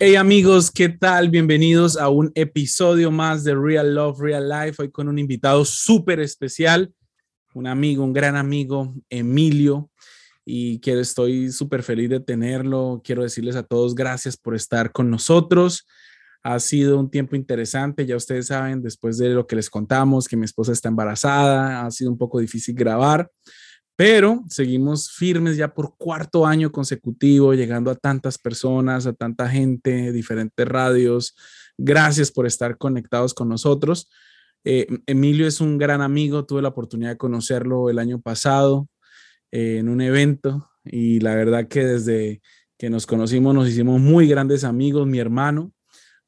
[0.00, 1.28] Hey amigos, ¿qué tal?
[1.28, 4.80] Bienvenidos a un episodio más de Real Love, Real Life.
[4.80, 6.94] Hoy con un invitado súper especial,
[7.52, 9.90] un amigo, un gran amigo, Emilio.
[10.44, 13.00] Y quiero, estoy súper feliz de tenerlo.
[13.02, 15.84] Quiero decirles a todos gracias por estar con nosotros.
[16.44, 20.36] Ha sido un tiempo interesante, ya ustedes saben, después de lo que les contamos, que
[20.36, 23.28] mi esposa está embarazada, ha sido un poco difícil grabar,
[23.98, 30.12] pero seguimos firmes ya por cuarto año consecutivo, llegando a tantas personas, a tanta gente,
[30.12, 31.34] diferentes radios.
[31.76, 34.08] Gracias por estar conectados con nosotros.
[34.62, 38.88] Eh, Emilio es un gran amigo, tuve la oportunidad de conocerlo el año pasado
[39.50, 42.40] eh, en un evento y la verdad que desde
[42.78, 45.72] que nos conocimos nos hicimos muy grandes amigos, mi hermano.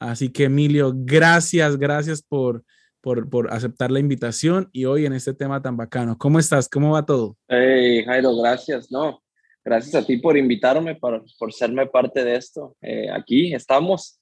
[0.00, 2.64] Así que Emilio, gracias, gracias por,
[3.00, 6.16] por, aceptar la invitación y hoy en este tema tan bacano.
[6.18, 6.68] ¿Cómo estás?
[6.68, 7.36] ¿Cómo va todo?
[7.48, 8.90] Hey, Jairo, gracias.
[8.90, 9.22] No,
[9.64, 12.76] gracias a ti por invitarme, por, por serme parte de esto.
[12.82, 14.20] Eh, aquí estamos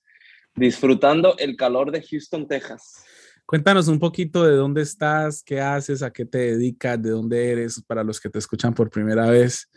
[0.54, 3.04] disfrutando el calor de Houston, Texas.
[3.46, 7.82] Cuéntanos un poquito de dónde estás, qué haces, a qué te dedicas, de dónde eres,
[7.86, 9.70] para los que te escuchan por primera vez.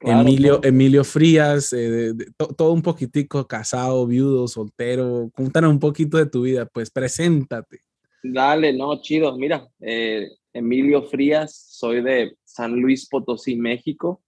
[0.00, 2.12] Emilio, Emilio Frías, eh,
[2.56, 5.30] todo un poquitico, casado, viudo, soltero.
[5.32, 7.82] Cuéntanos un poquito de tu vida, pues preséntate.
[8.22, 9.36] Dale, no, chido.
[9.36, 14.22] Mira, eh, Emilio Frías, soy de San Luis Potosí, México,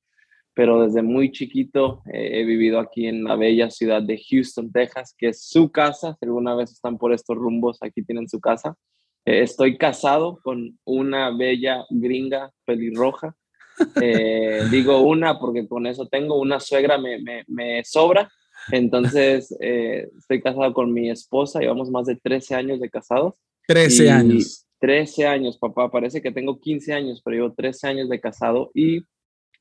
[0.53, 5.15] pero desde muy chiquito eh, he vivido aquí en la bella ciudad de Houston, Texas,
[5.17, 6.17] que es su casa.
[6.19, 8.77] Si alguna vez están por estos rumbos, aquí tienen su casa.
[9.25, 13.37] Eh, estoy casado con una bella gringa pelirroja.
[14.71, 18.29] digo una porque con eso tengo una suegra, me, me, me sobra.
[18.73, 23.35] Entonces, estoy casado con mi esposa, llevamos más de 13 años de casados.
[23.67, 24.67] 13 años.
[24.81, 25.91] 13 años, papá.
[25.91, 29.03] Parece que tengo 15 años, pero llevo 13 años de casado y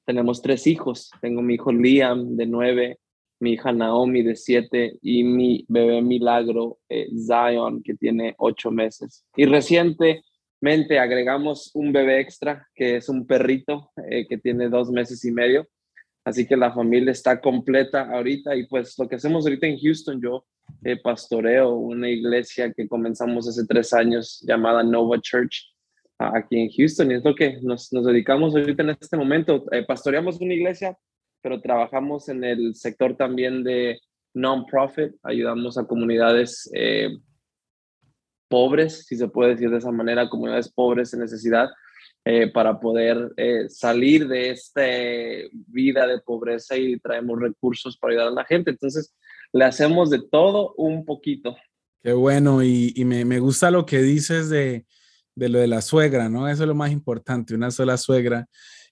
[0.05, 1.09] tenemos tres hijos.
[1.21, 2.99] Tengo mi hijo Liam de 9,
[3.39, 9.25] mi hija Naomi de 7 y mi bebé Milagro eh, Zion que tiene 8 meses.
[9.35, 15.23] Y recientemente agregamos un bebé extra que es un perrito eh, que tiene dos meses
[15.23, 15.67] y medio.
[16.25, 20.21] Así que la familia está completa ahorita y pues lo que hacemos ahorita en Houston,
[20.21, 20.45] yo
[20.83, 25.73] eh, pastoreo una iglesia que comenzamos hace tres años llamada Nova Church
[26.17, 29.65] aquí en Houston y es lo que nos, nos dedicamos ahorita en este momento.
[29.71, 30.97] Eh, pastoreamos una iglesia,
[31.41, 33.99] pero trabajamos en el sector también de
[34.33, 37.09] non-profit, ayudamos a comunidades eh,
[38.47, 41.69] pobres, si se puede decir de esa manera, comunidades pobres en necesidad,
[42.25, 43.33] eh, para poder
[43.69, 44.81] salir de esta
[45.67, 48.71] vida de pobreza y traemos recursos para ayudar a la gente.
[48.71, 49.13] Entonces,
[49.51, 51.55] le hacemos de todo un poquito.
[52.01, 54.85] Qué bueno, y, me, me, gusta lo que dices de,
[55.35, 56.49] de, lo de la suegra, ¿no?
[56.49, 58.47] Eso es lo más importante, una sola suegra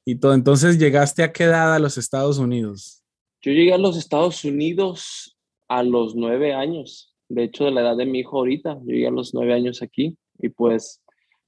[0.05, 0.33] y todo.
[0.33, 3.03] Entonces, ¿llegaste a qué edad a los Estados Unidos?
[3.41, 5.37] Yo llegué a los Estados Unidos
[5.67, 9.07] a los nueve años, de hecho, de la edad de mi hijo ahorita, yo llegué
[9.07, 11.01] a los nueve años aquí y pues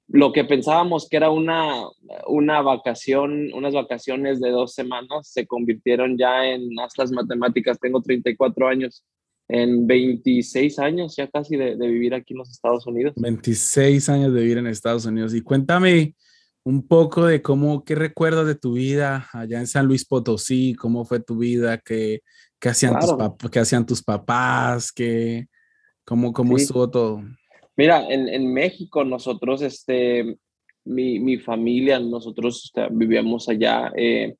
[0.07, 1.87] lo que pensábamos que era una,
[2.27, 8.01] una vacación, unas vacaciones de dos semanas, se convirtieron ya en, hasta las matemáticas, tengo
[8.01, 9.03] 34 años,
[9.47, 13.13] en 26 años ya casi de, vivir aquí en los Estados Unidos.
[13.17, 15.33] 26 años de vivir en Estados Unidos.
[15.33, 16.15] Y cuéntame
[16.63, 21.05] un poco de cómo, qué recuerdas de tu vida allá en San Luis Potosí, cómo
[21.05, 22.21] fue tu vida, qué,
[22.59, 23.11] qué hacían, tus,
[23.51, 25.47] qué hacían tus papás, qué,
[26.05, 27.21] cómo, cómo estuvo todo.
[27.75, 30.38] Mira, en, México nosotros, este,
[30.85, 33.91] mi, mi familia, nosotros vivíamos allá.
[33.95, 34.35] Eh,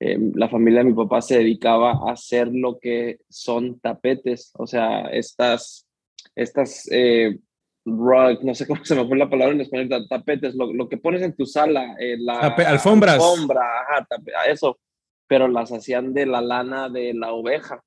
[0.00, 4.66] eh, la familia de mi papá se dedicaba a hacer lo que son tapetes, o
[4.66, 5.86] sea, estas,
[6.34, 7.38] estas, eh,
[7.86, 11.22] no sé cómo se me fue la palabra en español, tapetes, lo, lo que pones
[11.22, 13.14] en tu sala, la alfombras.
[13.14, 14.06] Alfombra, ajá,
[14.50, 14.78] eso,
[15.26, 17.82] pero las hacían de la lana de la oveja.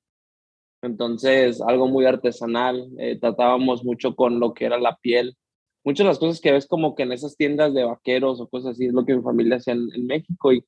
[0.82, 2.88] Entonces, algo muy artesanal.
[2.98, 5.36] Eh, tratábamos mucho con lo que era la piel.
[5.84, 8.72] Muchas de las cosas que ves como que en esas tiendas de vaqueros o cosas
[8.72, 10.64] así es lo que mi familia hacía en, México y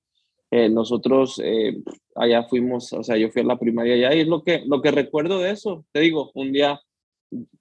[0.51, 1.83] eh, nosotros eh,
[2.15, 4.81] allá fuimos, o sea, yo fui a la primaria allá y es lo que, lo
[4.83, 5.85] que recuerdo de eso.
[5.93, 6.81] Te digo, un día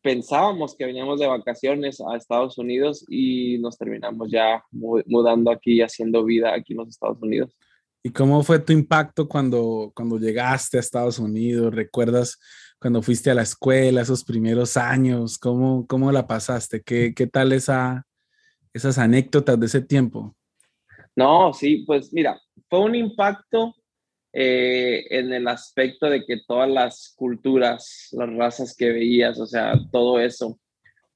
[0.01, 5.81] pensábamos que veníamos de vacaciones a Estados Unidos y nos terminamos ya mudando aquí y
[5.81, 7.55] haciendo vida aquí en los Estados Unidos.
[8.01, 11.73] ¿Y cómo fue tu impacto cuando, cuando llegaste a Estados Unidos?
[11.73, 12.39] ¿Recuerdas
[12.79, 15.37] cuando fuiste a la escuela, esos primeros años?
[15.37, 16.81] ¿Cómo, cómo la pasaste?
[16.81, 18.05] ¿Qué, qué tal esa,
[18.73, 20.33] esas anécdotas de ese tiempo?
[21.13, 23.75] No, sí, pues mira, fue un impacto
[24.31, 29.73] eh, en el aspecto de que todas las culturas, las razas que veías, o sea,
[29.91, 30.57] todo eso,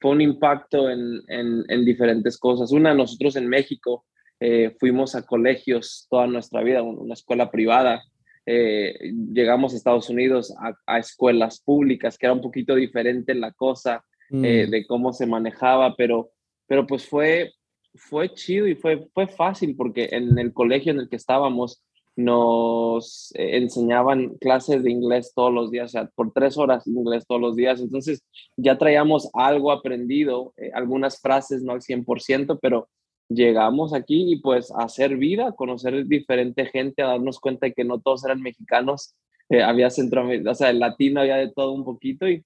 [0.01, 2.73] fue un impacto en, en, en diferentes cosas.
[2.73, 4.05] Una, nosotros en México,
[4.45, 8.03] eh, fuimos a colegios toda nuestra vida, una escuela privada,
[8.45, 10.53] eh, llegamos a Estados Unidos
[10.85, 14.69] a, escuelas públicas, que era un poquito diferente la cosa eh, mm.
[14.69, 16.31] de cómo se manejaba, pero,
[16.67, 17.53] pero pues fue,
[17.95, 21.81] fue chido y fue, fue fácil porque en el colegio en el que estábamos
[22.17, 27.25] nos eh, enseñaban clases de inglés todos los días, o sea, por tres horas inglés
[27.25, 27.79] todos los días.
[27.79, 28.25] Entonces
[28.57, 32.89] ya traíamos algo aprendido, algunas frases no al 100%, pero
[33.29, 37.83] llegamos aquí y pues a hacer vida, conocer diferente gente, a darnos cuenta de que
[37.83, 39.15] no todos eran mexicanos,
[39.49, 42.43] eh, había centroamérica, o sea, el latino había de todo un poquito y,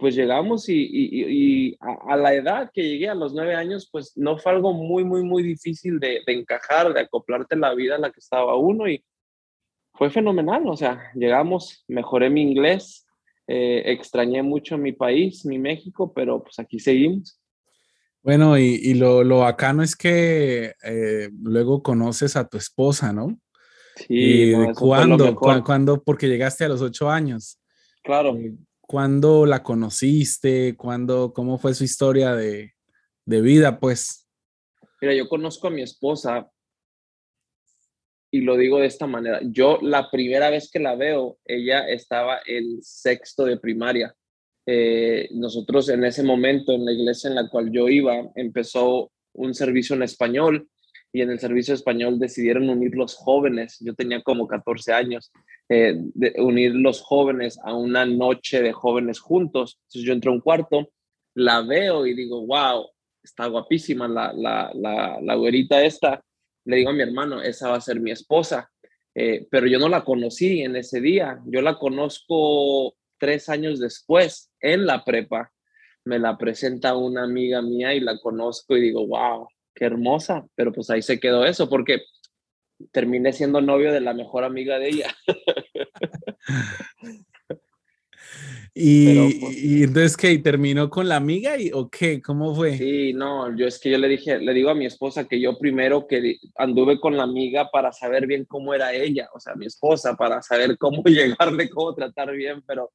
[0.00, 4.50] pues llegamos y, a, la edad que llegué, a los nueve años, pues no fue
[4.50, 8.56] algo muy, muy, muy difícil de, encajar, de acoplarte la vida a la que estaba
[8.56, 9.04] uno y
[9.94, 13.06] fue fenomenal, o sea, llegamos, mejoré mi inglés,
[13.46, 17.40] eh, extrañé mucho mi país, mi México, pero pues aquí seguimos.
[18.26, 23.38] Bueno, y, lo, lo, bacano es que eh, luego conoces a tu esposa, ¿no?
[23.94, 24.50] Sí.
[24.50, 25.36] ¿Y cuándo?
[25.36, 26.02] ¿Cuándo?
[26.02, 27.60] Porque llegaste a los ocho años.
[28.02, 28.36] Claro.
[28.36, 30.74] Eh, ¿Cuándo la conociste?
[30.76, 32.74] ¿Cuándo, ¿Cómo fue su historia de,
[33.26, 34.26] de vida, pues?
[35.00, 36.50] Mira, yo conozco a mi esposa
[38.32, 39.38] y lo digo de esta manera.
[39.44, 44.16] Yo la primera vez que la veo, ella estaba en sexto de primaria.
[44.66, 49.54] Eh, nosotros en ese momento, en la iglesia en la cual yo iba, empezó un
[49.54, 50.68] servicio en español
[51.12, 55.32] y en el servicio español decidieron unir los jóvenes, yo tenía como 14 años,
[55.68, 59.78] eh, de unir los jóvenes a una noche de jóvenes juntos.
[59.82, 60.90] Entonces yo entro a un cuarto,
[61.34, 62.86] la veo y digo, wow,
[63.22, 66.22] está guapísima la, la, la, la güerita esta.
[66.64, 68.70] Le digo a mi hermano, esa va a ser mi esposa.
[69.14, 74.52] Eh, pero yo no la conocí en ese día, yo la conozco tres años después,
[74.60, 75.52] en la prepa,
[76.04, 80.72] me la presenta una amiga mía y la conozco y digo, wow, qué hermosa, pero
[80.72, 82.02] pues ahí se quedó eso, porque
[82.92, 85.12] terminé siendo novio de la mejor amiga de ella.
[88.74, 90.38] y, pues y, entonces, ¿qué?
[90.38, 92.22] ¿Terminó con la amiga y, o qué?
[92.22, 92.78] ¿Cómo fue?
[92.78, 95.58] Sí, no, yo es que yo le dije, le digo a mi esposa que yo
[95.58, 99.66] primero que anduve con la amiga para saber bien cómo era ella, o sea, mi
[99.66, 102.92] esposa, para saber cómo llegarle, cómo tratar bien, pero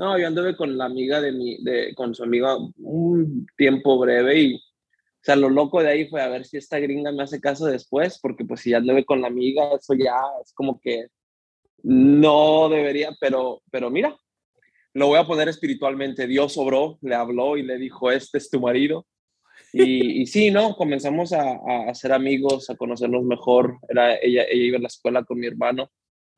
[0.00, 4.40] no, yo anduve con la amiga de mi, de, con su amiga un tiempo breve
[4.40, 7.38] y, o sea, lo loco de ahí fue a ver si esta gringa me hace
[7.38, 11.08] caso después, porque pues si ya anduve con la amiga, eso ya es como que
[11.82, 14.16] no debería, pero, pero mira,
[14.94, 16.26] lo voy a poner espiritualmente.
[16.26, 19.06] Dios obró, le habló y le dijo, este es tu marido.
[19.70, 20.76] Y, y sí, ¿no?
[20.76, 23.76] Comenzamos a, a, ser amigos, a conocernos mejor.
[23.86, 25.90] Era, ella, ella iba a la escuela con mi hermano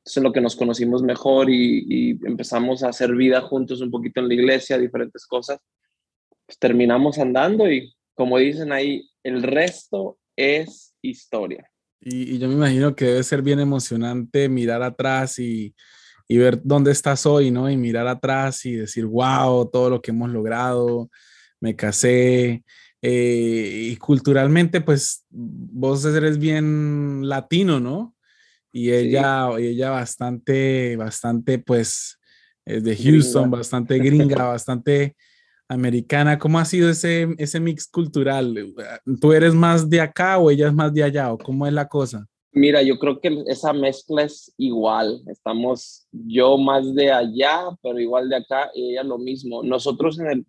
[0.05, 4.19] es en lo que nos conocimos mejor y, empezamos a hacer vida juntos un poquito
[4.19, 5.59] en la iglesia, diferentes cosas.
[6.45, 11.69] Pues terminamos andando y como dicen ahí, el resto es historia.
[12.01, 15.73] Y, yo me imagino que debe ser bien emocionante mirar atrás y,
[16.27, 17.69] y, ver dónde estás hoy, ¿no?
[17.69, 21.09] Y mirar atrás y decir, wow, todo lo que hemos logrado,
[21.61, 22.63] me casé.
[23.01, 28.12] Eh, y culturalmente, pues vos eres bien latino, ¿no?
[28.75, 32.19] Y ella, ella bastante, bastante, pues,
[32.65, 35.15] es de Houston, bastante gringa, bastante
[35.67, 36.39] americana.
[36.39, 38.73] ¿Cómo ha sido ese, ese mix cultural?
[39.21, 41.87] ¿Tú eres más de acá o ella es más de allá o cómo es la
[41.87, 42.25] cosa?
[42.51, 45.21] Mira, yo creo que esa mezcla es igual.
[45.27, 49.61] Estamos yo más de allá, pero igual de acá y ella lo mismo.
[49.61, 50.45] Nosotros en el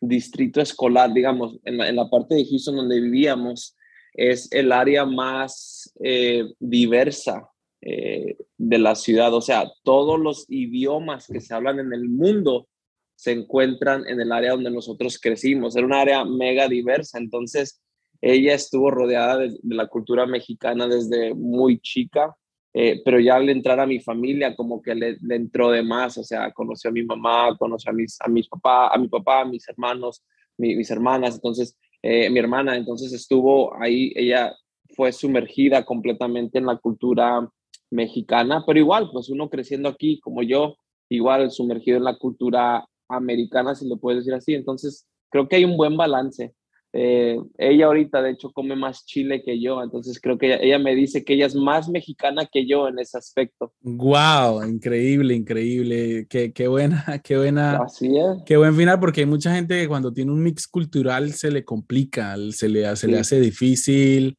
[0.00, 3.76] distrito escolar, digamos, en la, en la parte de Houston donde vivíamos,
[4.14, 7.46] es el área más eh, diversa
[7.88, 9.32] eh, de la ciudad.
[9.32, 12.66] O sea, todos los idiomas que se hablan en el mundo
[13.14, 15.76] se encuentran en el área donde nosotros crecimos.
[15.76, 17.18] Era un área mega diversa.
[17.18, 17.80] Entonces,
[18.20, 22.34] ella estuvo rodeada de, la cultura mexicana desde muy chica,
[22.74, 26.18] eh, pero ya al entrar a mi familia, como que le, entró de más.
[26.18, 29.42] O sea, conoció a mi mamá, conoció a mis, a mis papá, a mi papá,
[29.42, 30.24] a mis hermanos,
[30.58, 31.36] mis hermanas.
[31.36, 34.56] Entonces, eh, mi hermana, entonces estuvo ahí, ella
[34.96, 37.48] fue sumergida completamente en la cultura
[37.90, 40.76] mexicana, pero igual, pues uno creciendo aquí como yo,
[41.08, 44.54] igual sumergido en la cultura americana, si lo puedes decir así.
[44.54, 46.54] Entonces, creo que hay un buen balance.
[46.98, 50.94] Eh, ella ahorita, de hecho, come más chile que yo, entonces creo que ella, me
[50.94, 53.74] dice que ella es más mexicana que yo en ese aspecto.
[53.82, 58.42] Wow, increíble, increíble, qué, qué buena, qué buena, Así es.
[58.46, 61.64] qué buen final, porque hay mucha gente que cuando tiene un mix cultural se le
[61.66, 64.38] complica, se le, se le hace difícil,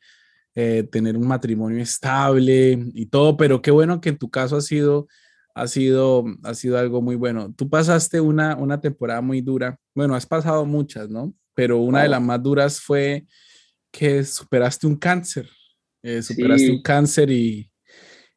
[0.60, 4.62] eh, tener un matrimonio estable y todo, pero qué bueno que en tu caso ha
[4.62, 5.08] sido,
[5.54, 7.54] ha sido, ha sido algo muy bueno.
[7.56, 11.32] Tú pasaste una, una temporada muy dura, bueno, has pasado muchas, ¿no?
[11.54, 13.28] Pero una de las más duras fue
[13.92, 15.48] que superaste un cáncer,
[16.02, 17.70] eh, superaste un cáncer y,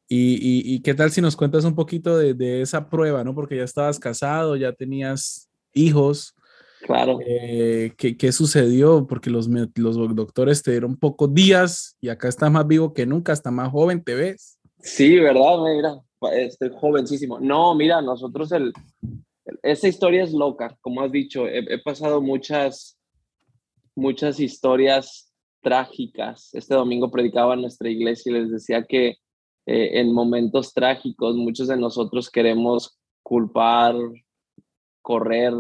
[0.07, 3.35] Y, qué tal si nos cuentas un poquito de, esa prueba, ¿no?
[3.35, 6.35] Porque ya estabas casado, ya tenías hijos.
[6.83, 7.19] Claro.
[7.27, 9.07] Eh, ¿qué, sucedió?
[9.07, 13.33] Porque los, los doctores te dieron pocos días y acá estás más vivo que nunca,
[13.33, 14.59] hasta más joven te ves.
[14.79, 15.59] Sí, ¿verdad?
[15.63, 16.01] Mira,
[16.33, 17.39] estoy jovencísimo.
[17.39, 18.73] No, mira, nosotros el,
[19.63, 22.99] esa historia es loca, como has dicho, he, pasado muchas,
[23.95, 25.33] muchas historias
[25.63, 26.51] trágicas.
[26.55, 29.17] Este domingo predicaba en nuestra iglesia y les decía que
[29.67, 33.95] eh, en momentos trágicos muchos de nosotros queremos culpar,
[35.03, 35.53] correr,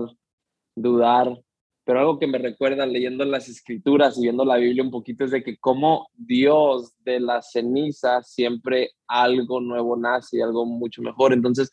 [0.82, 1.40] dudar,
[1.84, 5.30] pero algo que me recuerda leyendo las escrituras y viendo la Biblia un poquito es
[5.30, 11.32] de que como Dios de la ceniza siempre algo nuevo nace y algo mucho mejor.
[11.32, 11.70] Entonces,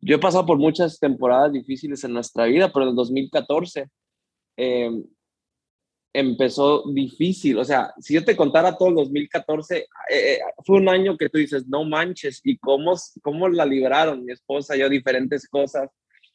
[0.00, 3.88] yo he pasado por muchas temporadas difíciles en nuestra vida, pero en el 2014
[4.56, 4.90] eh,
[6.14, 7.58] empezó difícil.
[7.58, 11.28] O sea, si yo te contara todo el 2014, eh, eh, fue un año que
[11.28, 15.90] tú dices, no manches, y cómo, cómo la liberaron mi esposa y yo, diferentes cosas.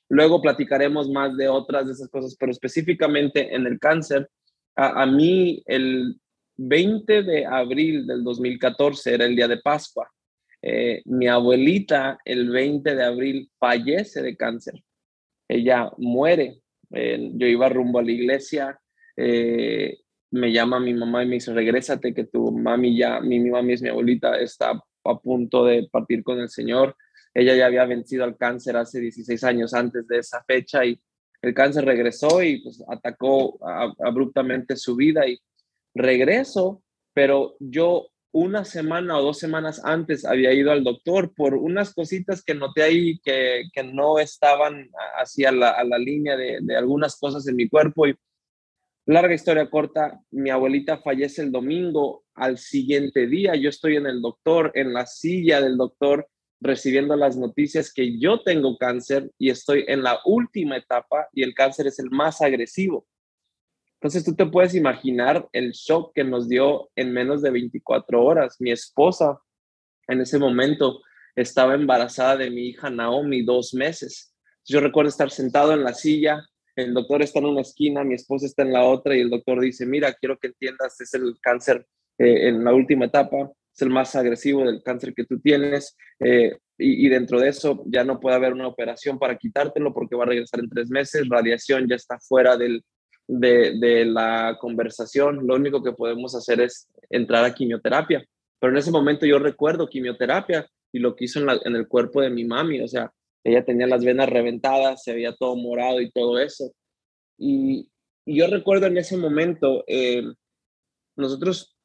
[0.10, 4.30] Luego platicaremos más de otras de esas cosas, pero específicamente en el cáncer,
[4.76, 6.16] a, mí el
[6.58, 10.10] 20 de abril del 2014 era el día de Pascua.
[10.62, 14.82] Eh, mi abuelita el 20 de abril fallece de cáncer.
[15.48, 16.62] Ella muere.
[16.90, 18.80] yo iba rumbo a la iglesia,
[19.16, 20.00] eh,
[20.32, 23.74] me llama mi mamá y me dice, regrésate, que tu mami ya, mi, mi mami
[23.74, 26.96] es mi abuelita, está a punto de partir con el Señor.
[27.40, 31.00] Ella ya había vencido al cáncer hace 16 años antes de esa fecha y
[31.42, 33.58] el cáncer regresó y pues atacó
[34.06, 35.40] abruptamente su vida y
[35.96, 41.94] regreso, pero yo una semana o dos semanas antes había ido al doctor por unas
[41.94, 46.76] cositas que noté ahí que, que no estaban hacia la, a la línea de, de
[46.76, 48.16] algunas cosas en mi cuerpo y
[49.10, 54.22] Larga historia corta, mi abuelita fallece el domingo, al siguiente día yo estoy en el
[54.22, 56.28] doctor, en la silla del doctor,
[56.62, 61.54] recibiendo las noticias que yo tengo cáncer y estoy en la última etapa y el
[61.54, 63.08] cáncer es el más agresivo.
[63.96, 68.56] Entonces tú te puedes imaginar el shock que nos dio en menos de 24 horas.
[68.60, 69.40] Mi esposa
[70.08, 71.02] en ese momento
[71.36, 74.34] estaba embarazada de mi hija Naomi dos meses.
[74.66, 78.46] Yo recuerdo estar sentado en la silla, el doctor está en una esquina, mi esposa
[78.46, 81.86] está en la otra y el doctor dice, mira, quiero que entiendas, es el cáncer
[82.18, 86.58] eh, en la última etapa, es el más agresivo del cáncer que tú tienes eh,
[86.78, 90.28] y, dentro de eso ya no puede haber una operación para quitártelo porque va a
[90.28, 92.84] regresar en tres meses, radiación ya está fuera del,
[93.28, 98.26] de, la conversación, lo único que podemos hacer es entrar a quimioterapia.
[98.60, 102.30] Pero en ese momento yo recuerdo quimioterapia y lo que hizo en, el cuerpo de
[102.30, 103.12] mi mami, o sea,
[103.44, 106.72] ella tenía las venas reventadas, se veía todo morado y todo eso.
[107.38, 107.90] Y,
[108.26, 110.24] yo recuerdo en ese momento, eh,
[111.16, 111.76] nosotros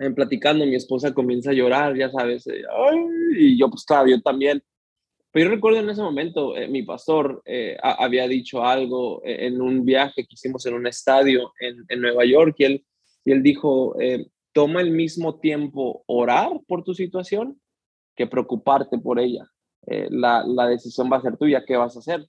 [0.00, 2.62] en platicando, mi esposa comienza a llorar, ya sabes, eh,
[3.36, 4.62] y yo pues claro, yo también.
[5.32, 7.40] Pero yo recuerdo en ese momento, eh, mi pastor
[7.80, 12.56] había dicho algo en un viaje que hicimos en un estadio en, en Nueva York
[12.58, 12.84] y él,
[13.24, 13.94] y él dijo,
[14.52, 17.60] toma el mismo tiempo orar por tu situación
[18.16, 19.48] que preocuparte por ella.
[19.86, 22.26] Eh, la, decisión va a ser tuya, ¿qué vas a hacer?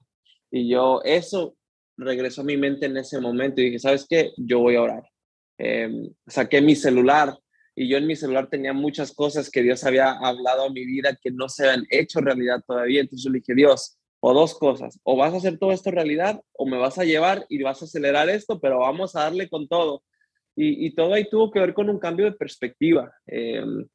[0.50, 1.56] Y yo, eso
[1.98, 4.32] regresó a mi mente en ese momento y dije, ¿sabes qué?
[4.38, 5.04] Yo voy a orar.
[5.58, 7.38] Em, saqué mi celular
[7.82, 11.18] y yo en mi celular tenía muchas cosas que Dios había hablado a mi vida
[11.20, 13.02] que no se han hecho realidad todavía.
[13.02, 16.40] Entonces yo le dije, Dios, o dos cosas, o vas a hacer todo esto realidad
[16.54, 19.68] o me vas a llevar y vas a acelerar esto, pero vamos a darle con
[19.68, 20.04] todo.
[20.56, 23.12] Y, todo ahí tuvo que ver con un cambio de perspectiva.
[23.26, 23.88] Em,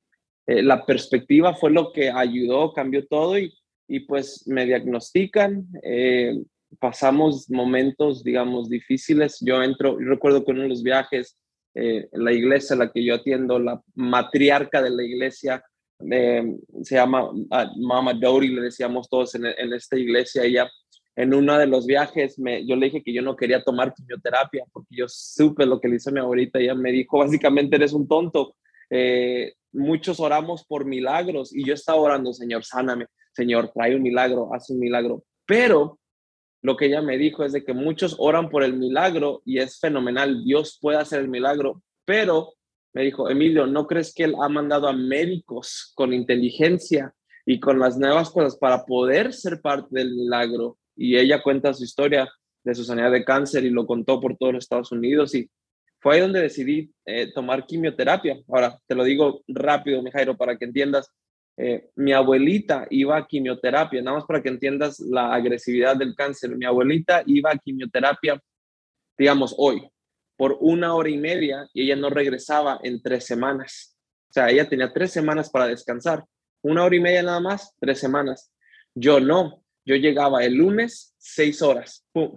[0.48, 3.54] eh, la perspectiva fue lo que ayudó, cambió todo y,
[3.86, 5.64] y pues me diagnostican.
[5.84, 6.42] Eh,
[6.80, 9.38] pasamos momentos, digamos, difíciles.
[9.42, 11.38] Yo entro, recuerdo que uno de los viajes,
[11.78, 15.62] eh, la iglesia a la que yo atiendo, la matriarca de la iglesia,
[15.98, 20.70] se llama ah, Mama Dori, le decíamos todos en, en, esta iglesia, ella
[21.16, 24.64] en uno de los viajes, me, yo le dije que yo no quería tomar quimioterapia
[24.70, 26.58] porque yo supe lo que le hizo mi abuelita.
[26.58, 28.54] Ella me dijo, básicamente eres un tonto.
[28.90, 34.50] Eh, muchos oramos por milagros y yo estaba orando, Señor, sáname, Señor, trae un milagro,
[34.54, 35.24] haz un milagro.
[35.46, 35.98] Pero
[36.66, 39.78] lo que ella me dijo es de que muchos oran por el milagro y es
[39.78, 42.54] fenomenal, Dios puede hacer el milagro, pero
[42.92, 47.78] me dijo, Emilio, ¿no crees que Él ha mandado a médicos con inteligencia y con
[47.78, 50.76] las nuevas cosas para poder ser parte del milagro?
[50.96, 52.28] Y ella cuenta su historia
[52.64, 55.48] de su sanidad de cáncer y lo contó por todos los Estados Unidos y
[56.00, 58.40] fue ahí donde decidí eh, tomar quimioterapia.
[58.48, 61.12] Ahora, te lo digo rápido, mi Jairo, para que entiendas.
[61.58, 66.56] Eh, mi abuelita iba a quimioterapia, nada más para que entiendas la agresividad del cáncer.
[66.56, 68.40] Mi abuelita iba a quimioterapia,
[69.16, 69.88] digamos, hoy,
[70.36, 73.96] por una hora y media y ella no regresaba en tres semanas.
[74.28, 76.24] O sea, ella tenía tres semanas para descansar.
[76.62, 78.52] una hora y media nada más, tres semanas.
[78.94, 82.36] Yo no, yo llegaba el lunes, seis horas, pum.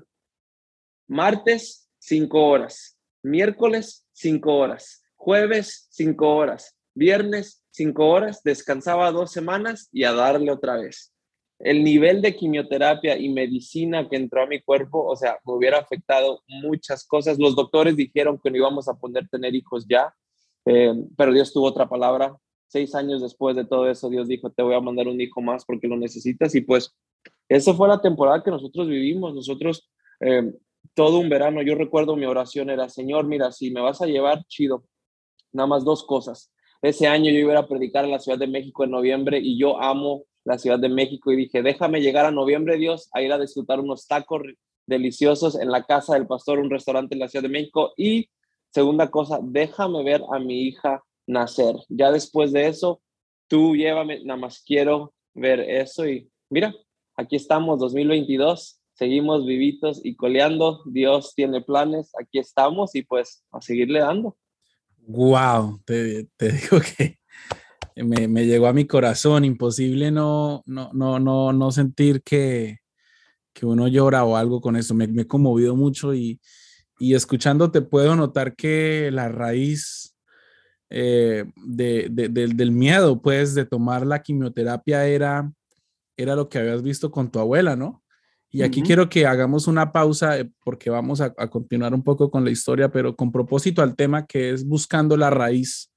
[1.07, 2.97] Martes, cinco horas.
[3.23, 5.03] Miércoles, cinco horas.
[5.15, 6.75] Jueves, cinco horas.
[6.99, 8.43] Viernes, cinco horas.
[8.43, 11.13] Descansaba dos semanas y a darle otra vez.
[11.57, 15.77] El nivel de quimioterapia y medicina que entró a mi cuerpo, o sea, me hubiera
[15.77, 17.39] afectado muchas cosas.
[17.39, 20.13] Los doctores dijeron que no íbamos a poder tener hijos ya,
[20.65, 22.35] eh, pero Dios tuvo otra palabra.
[22.67, 25.63] Seis años después de todo eso, Dios dijo, te voy a mandar un hijo más
[25.63, 26.53] porque lo necesitas.
[26.53, 26.93] Y pues,
[27.47, 29.33] esa fue la temporada que nosotros vivimos.
[29.33, 29.89] Nosotros,
[30.19, 30.51] eh,
[30.93, 34.43] todo un verano, yo recuerdo mi oración era, Señor, mira, si me vas a llevar,
[34.47, 34.83] chido.
[35.53, 36.51] Nada más dos cosas.
[36.81, 39.81] Ese año yo iba a predicar en la Ciudad de México en noviembre y yo
[39.81, 43.37] amo la Ciudad de México y dije, déjame llegar a noviembre, Dios, a ir a
[43.37, 44.41] disfrutar unos tacos
[44.87, 47.93] deliciosos en la casa del pastor, un restaurante en la Ciudad de México.
[47.97, 48.29] Y
[48.73, 51.75] segunda cosa, déjame ver a mi hija nacer.
[51.89, 53.01] Ya después de eso,
[53.47, 56.73] tú llévame, nada más quiero ver eso y mira,
[57.15, 63.61] aquí estamos, 2022, seguimos vivitos y coleando, Dios tiene planes, aquí estamos y pues a
[63.61, 64.37] seguirle dando.
[65.09, 67.17] Wow, te, te digo que
[67.95, 72.77] me, me, llegó a mi corazón, imposible no, no, no, no, no sentir que,
[73.51, 76.39] que uno llora o algo con eso, me, he conmovido mucho y,
[76.99, 80.15] y escuchándote puedo notar que la raíz
[80.91, 85.51] eh, de, del miedo, pues, de tomar la quimioterapia era,
[86.17, 88.03] era lo que habías visto con tu abuela, ¿no?
[88.51, 92.43] Y aquí quiero que hagamos una pausa eh, porque vamos a, continuar un poco con
[92.43, 95.91] la historia, pero con propósito al tema que es buscando la raíz.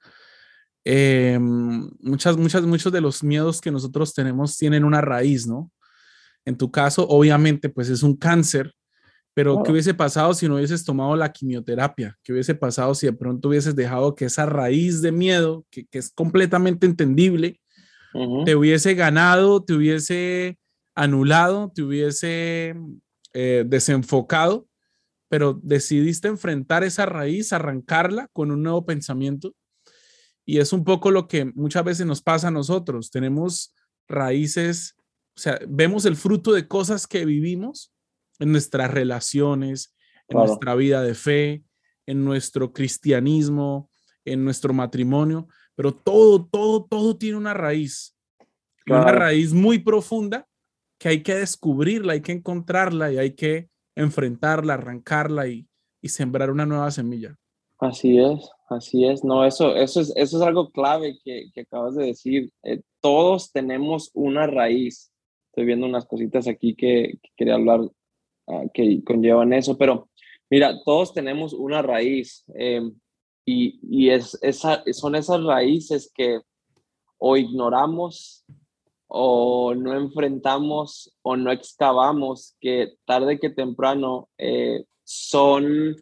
[0.84, 5.70] Eh, muchas, muchas, muchos de los miedos que nosotros tenemos tienen una raíz, ¿no?
[6.44, 8.74] En tu caso, obviamente, pues es un cáncer
[9.34, 12.18] pero, ¿qué hubiese pasado si no hubieses tomado la quimioterapia?
[12.22, 16.10] ¿Qué hubiese pasado si de pronto hubieses dejado que esa raíz de miedo, que, es
[16.10, 17.58] completamente entendible,
[18.44, 20.58] te hubiese ganado, te hubiese
[20.94, 22.74] anulado, te hubiese
[23.32, 24.68] eh, desenfocado,
[25.28, 29.54] pero decidiste enfrentar esa raíz, arrancarla con un nuevo pensamiento?
[30.44, 33.10] Y es un poco lo que muchas veces nos pasa a nosotros.
[33.10, 33.74] Tenemos
[34.08, 34.96] raíces,
[35.36, 37.92] o sea, vemos el fruto de cosas que vivimos
[38.38, 39.94] en nuestras relaciones,
[40.28, 41.64] en nuestra vida de fe,
[42.06, 43.88] en nuestro cristianismo,
[44.24, 48.16] en nuestro matrimonio, pero todo, todo, todo tiene una raíz,
[48.86, 50.46] una raíz muy profunda
[51.02, 55.66] que hay que descubrirla, hay que encontrarla y hay que enfrentarla, arrancarla y,
[56.00, 57.36] y sembrar una nueva semilla.
[57.78, 59.24] Así es, así es.
[59.24, 62.52] No, eso, eso, es, eso es algo clave que, que acabas de decir.
[62.62, 65.12] Eh, todos tenemos una raíz.
[65.48, 67.80] Estoy viendo unas cositas aquí que, que quería hablar
[68.46, 70.08] Ah, que conllevan eso, pero
[70.50, 72.92] mira, todos tenemos una raíz em,
[73.46, 76.40] y, y es, esa, son esas raíces que
[77.18, 78.41] o ignoramos
[79.14, 85.96] o no enfrentamos o no excavamos que tarde que temprano eh, son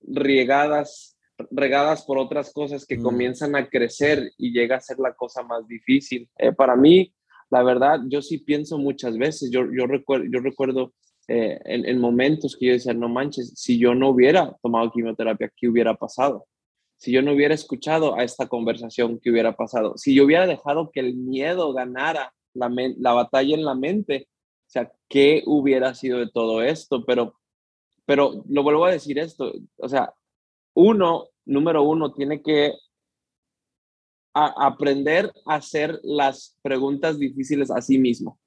[0.00, 1.16] regadas
[1.52, 3.02] regadas por otras cosas que mm.
[3.02, 6.28] comienzan a crecer y llega a ser la cosa más difícil.
[6.36, 7.14] Eh, para mí,
[7.50, 10.92] la verdad, yo sí pienso muchas veces, yo, yo, recuerdo, yo recuerdo
[11.28, 15.68] eh, en, momentos que yo decía, no manches, si yo no hubiera tomado quimioterapia, ¿qué
[15.68, 16.46] hubiera pasado?
[16.96, 19.96] Si yo no hubiera escuchado a esta conversación, ¿qué hubiera pasado?
[19.96, 24.28] Si yo hubiera dejado que el miedo ganara la, la batalla en la mente,
[24.66, 27.04] o sea, ¿qué hubiera sido de todo esto?
[27.04, 27.34] Pero,
[28.06, 30.14] pero lo vuelvo a decir esto, o sea,
[30.74, 32.72] uno, número uno, tiene que
[34.32, 38.38] aprender a hacer las preguntas difíciles a sí mismo.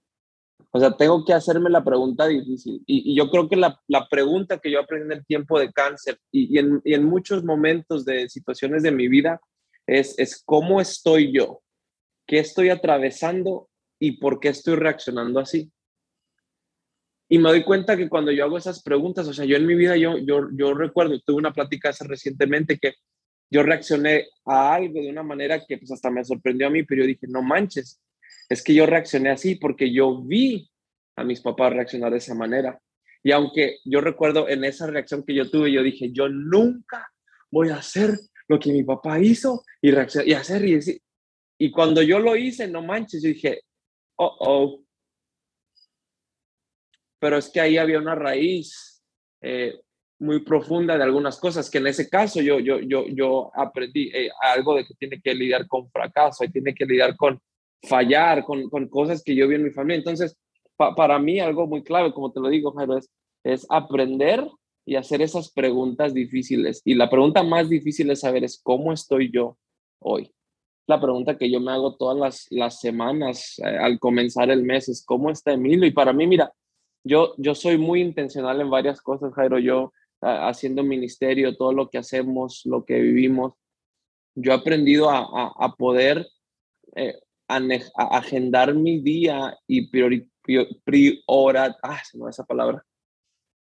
[0.72, 2.82] O sea, tengo que hacerme la pregunta difícil.
[2.88, 6.18] Y, yo creo que la, la, pregunta que yo aprendí en el tiempo de cáncer
[6.32, 9.40] y, en, y, en, muchos momentos de situaciones de mi vida
[9.86, 11.62] es, es cómo estoy yo,
[12.26, 13.70] qué estoy atravesando
[14.04, 15.72] y por qué estoy reaccionando así.
[17.30, 19.76] Y me doy cuenta que cuando yo hago esas preguntas, o sea, yo en mi
[19.76, 22.96] vida, yo, yo, yo recuerdo, tuve una plática hace recientemente que
[23.50, 27.04] yo reaccioné a algo de una manera que pues hasta me sorprendió a mí, pero
[27.04, 28.02] yo dije, no manches,
[28.50, 30.70] es que yo reaccioné así porque yo vi
[31.16, 32.78] a mis papás reaccionar de esa manera.
[33.24, 37.10] Y aunque yo recuerdo en esa reacción que yo tuve, yo dije, yo nunca
[37.50, 41.02] voy a hacer lo que mi papá hizo y, y hacer y decir.
[41.58, 43.62] Y cuando yo lo hice, no manches, yo dije,
[44.18, 44.80] oh.
[47.20, 49.02] Pero es que ahí había una raíz
[49.42, 49.80] eh,
[50.20, 54.30] muy profunda de algunas cosas que en ese caso yo, yo, yo, yo aprendí eh,
[54.42, 57.40] algo de que tiene que lidiar con fracaso y tiene que lidiar con
[57.88, 59.98] fallar con, con cosas que yo vi en mi familia.
[59.98, 60.38] Entonces,
[60.78, 63.10] para mí algo muy clave, como te lo digo, es,
[63.44, 64.46] es aprender
[64.86, 66.82] y hacer esas preguntas difíciles.
[66.86, 69.58] Y la pregunta más difícil es saber es cómo estoy yo
[70.00, 70.34] hoy.
[70.88, 74.90] La pregunta que yo me hago todas las, las semanas eh, al comenzar el mes
[74.90, 75.86] es, ¿cómo está Emilio?
[75.86, 76.52] Y para mí, mira,
[77.04, 79.92] yo, yo soy muy intencional en varias cosas, Jairo, yo
[80.24, 83.54] haciendo ministerio, todo lo que hacemos, lo que vivimos,
[84.36, 86.28] yo he aprendido a, a, poder
[86.96, 90.30] eh, agendar mi día y priori,
[90.84, 92.84] priorar, ah, se me esa palabra,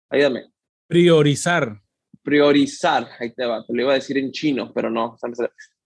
[0.09, 0.51] ayúdame.
[0.87, 1.81] Priorizar.
[2.21, 5.17] Priorizar, ahí te va, te lo iba a decir en chino, pero no,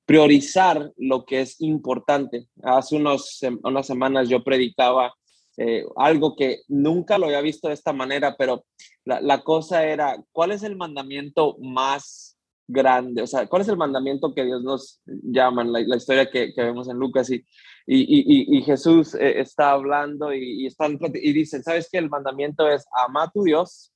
[0.08, 2.48] priorizar lo que es importante.
[2.64, 5.14] Hace unos, unas semanas yo predicaba
[5.58, 8.66] eh, algo que nunca lo había visto de esta manera, pero
[9.04, 13.22] la, la, cosa era, ¿cuál es el mandamiento más grande?
[13.24, 15.66] O sea, ¿cuál es el mandamiento que Dios nos llama?
[15.66, 17.44] La, la historia que, que, vemos en Lucas y,
[17.86, 21.98] y, y, Jesús eh, está hablando y, y, están, y dicen, ¿sabes qué?
[21.98, 23.92] El mandamiento es ama a tu Dios.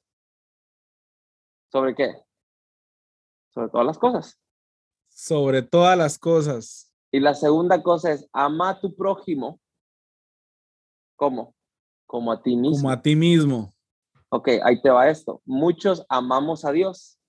[1.72, 2.16] ¿Sobre qué?
[3.54, 4.41] Sobre todas las cosas
[5.22, 6.92] sobre todas las cosas.
[7.12, 9.60] Y la segunda cosa es, ama a tu prójimo.
[11.16, 11.54] ¿Cómo?
[12.08, 12.78] Como a ti mismo.
[12.78, 13.72] Como a ti mismo.
[14.30, 15.40] Ok, ahí te va esto.
[15.46, 17.20] Muchos amamos a Dios.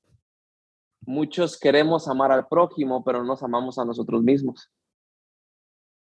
[1.03, 4.71] Muchos queremos amar al prójimo, pero no nos amamos a nosotros mismos.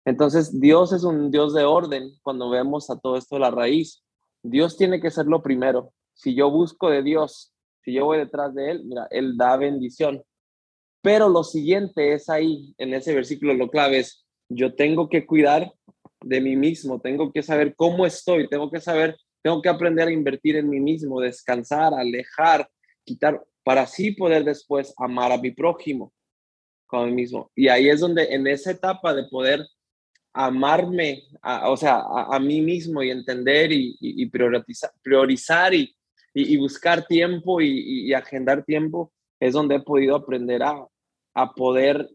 [0.07, 4.03] Entonces, Dios es un Dios de orden cuando vemos a todo esto la raíz.
[4.43, 5.93] Dios tiene que ser lo primero.
[6.15, 10.25] Si yo busco de Dios, si yo voy detrás de Él, mira, Él da bendición.
[11.07, 15.73] Pero lo siguiente es ahí, en ese versículo, lo clave es, yo tengo que cuidar
[16.21, 20.13] de mí mismo, tengo que saber cómo estoy, tengo que saber, tengo que aprender a
[20.13, 22.69] invertir en mí mismo, descansar, alejar,
[23.05, 26.13] quitar, para así poder después amar a mi prójimo
[26.89, 27.53] como mí mismo.
[27.55, 29.65] Y ahí es donde en esa etapa de poder
[30.33, 31.23] amarme,
[31.67, 38.65] o sea, a, mí mismo y entender y, priorizar, priorizar y, buscar tiempo y agendar
[38.65, 40.85] tiempo, es donde he podido aprender a,
[41.37, 42.09] a poder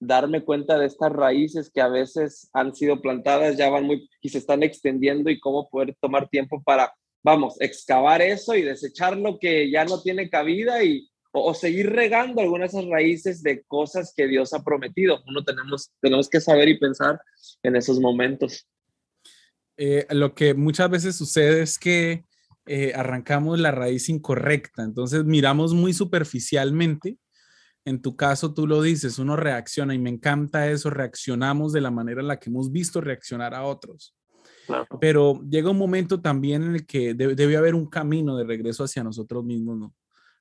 [0.00, 4.28] darme cuenta de estas raíces que a veces han sido plantadas, ya van muy y
[4.28, 9.40] se están extendiendo y cómo poder tomar tiempo para, vamos, excavar eso y desechar lo
[9.40, 14.14] que ya no tiene cabida y o, seguir regando algunas de esas raíces de cosas
[14.16, 15.22] que Dios ha prometido.
[15.26, 17.20] Uno tenemos, tenemos que saber y pensar
[17.64, 18.66] en esos momentos.
[19.76, 22.24] Eh, lo que muchas veces sucede es que
[22.66, 27.18] eh, arrancamos la raíz incorrecta, entonces miramos muy superficialmente
[27.84, 31.90] en tu caso tú lo dices, uno reacciona y me encanta eso, reaccionamos de la
[31.90, 34.14] manera en la que hemos visto reaccionar a otros.
[35.00, 39.02] Pero llega un momento también en el que debe, haber un camino de regreso hacia
[39.02, 39.94] nosotros mismos, ¿no?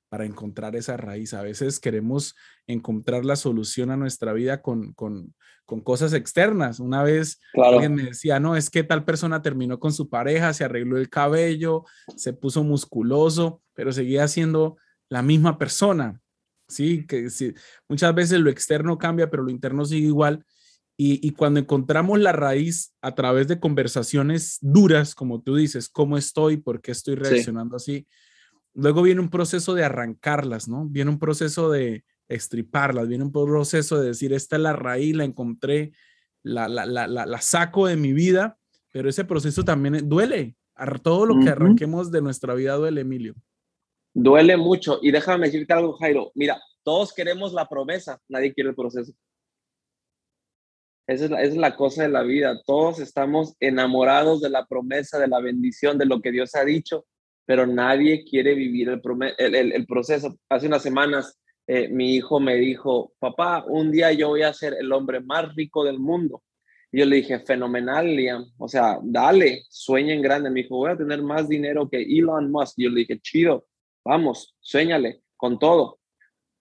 [0.10, 1.34] Para encontrar esa raíz.
[1.34, 5.34] A veces queremos encontrar la solución a nuestra vida con, con,
[5.66, 6.80] con cosas externas.
[6.80, 10.64] Una vez alguien me decía, no, es que tal persona terminó con su pareja, se
[10.64, 11.84] arregló el cabello,
[12.16, 14.78] se puso musculoso, pero seguía siendo
[15.10, 16.22] la misma persona.
[16.68, 17.54] Sí, que sí,
[17.88, 20.46] muchas veces lo externo cambia, pero lo interno sigue igual.
[21.00, 26.58] Y, cuando encontramos la raíz a través de conversaciones duras, como tú dices, cómo estoy,
[26.58, 28.08] por qué estoy reaccionando así,
[28.74, 30.88] luego viene un proceso de arrancarlas, ¿no?
[30.88, 35.24] Viene un proceso de estriparlas, viene un proceso de decir, esta es la raíz, la
[35.24, 35.92] encontré,
[36.42, 38.58] la, la, la, la saco de mi vida,
[38.92, 40.56] pero ese proceso también duele.
[41.04, 43.36] Todo lo que arranquemos de nuestra vida duele, Emilio.
[44.20, 44.98] Duele mucho.
[45.04, 46.32] Y déjame decirte algo, Jairo.
[46.34, 49.14] Mira, todos queremos la promesa, nadie quiere el proceso.
[51.06, 52.60] Esa es, la, cosa de la vida.
[52.66, 57.06] Todos estamos enamorados de la promesa, de la bendición, de lo que Dios ha dicho,
[57.46, 60.36] pero nadie quiere vivir el, proceso.
[60.50, 64.74] Hace unas semanas eh, mi hijo me dijo, papá, un día yo voy a ser
[64.80, 66.42] el hombre más rico del mundo.
[66.92, 68.52] Y yo le dije, fenomenal, Liam.
[68.58, 70.50] O sea, dale, sueña en grande.
[70.50, 72.80] Me dijo, voy a tener más dinero que Elon Musk.
[72.80, 73.67] Y yo le dije, chido.
[74.08, 76.00] Vamos, sueñale con todo.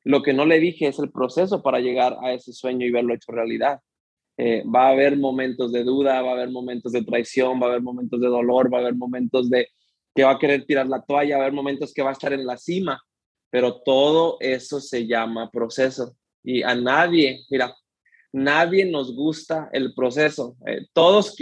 [0.02, 3.14] Lo que no le dije es el proceso para llegar a ese sueño y verlo
[3.14, 3.80] hecho realidad.
[4.36, 7.68] Eh, va a haber momentos de duda, va a haber momentos de traición, va a
[7.68, 9.68] haber momentos de dolor, va a haber momentos de
[10.12, 12.32] que va a querer tirar la toalla, va a haber momentos que va a estar
[12.32, 13.00] en la cima,
[13.48, 16.16] pero todo eso se llama proceso.
[16.42, 17.76] Y a nadie, mira,
[18.32, 20.56] nadie nos gusta el proceso.
[20.66, 21.36] Eh, todos,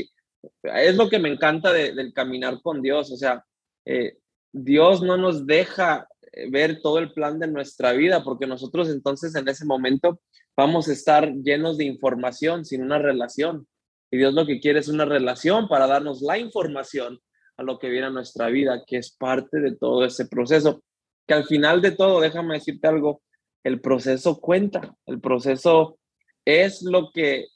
[0.65, 3.43] es lo que me encanta del caminar con Dios, o sea,
[3.87, 4.19] eh,
[4.55, 9.35] Dios no nos deja eh, ver todo el plan de nuestra vida, porque nosotros entonces
[9.35, 10.21] en ese momento
[10.57, 13.67] vamos a estar llenos de información sin una relación.
[14.13, 17.19] Y Dios lo que quiere es una relación para darnos la información
[17.57, 20.85] a lo que viene a nuestra vida, que es parte de todo ese proceso.
[21.27, 23.23] Que al final de todo, déjame decirte algo,
[23.65, 25.99] el proceso cuenta, el proceso
[26.45, 27.47] es lo que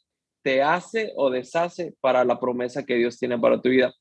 [0.42, 3.94] te hace o deshace para la promesa que Dios tiene para tu vida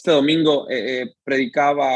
[0.00, 1.90] este domingo eh, eh, predicaba,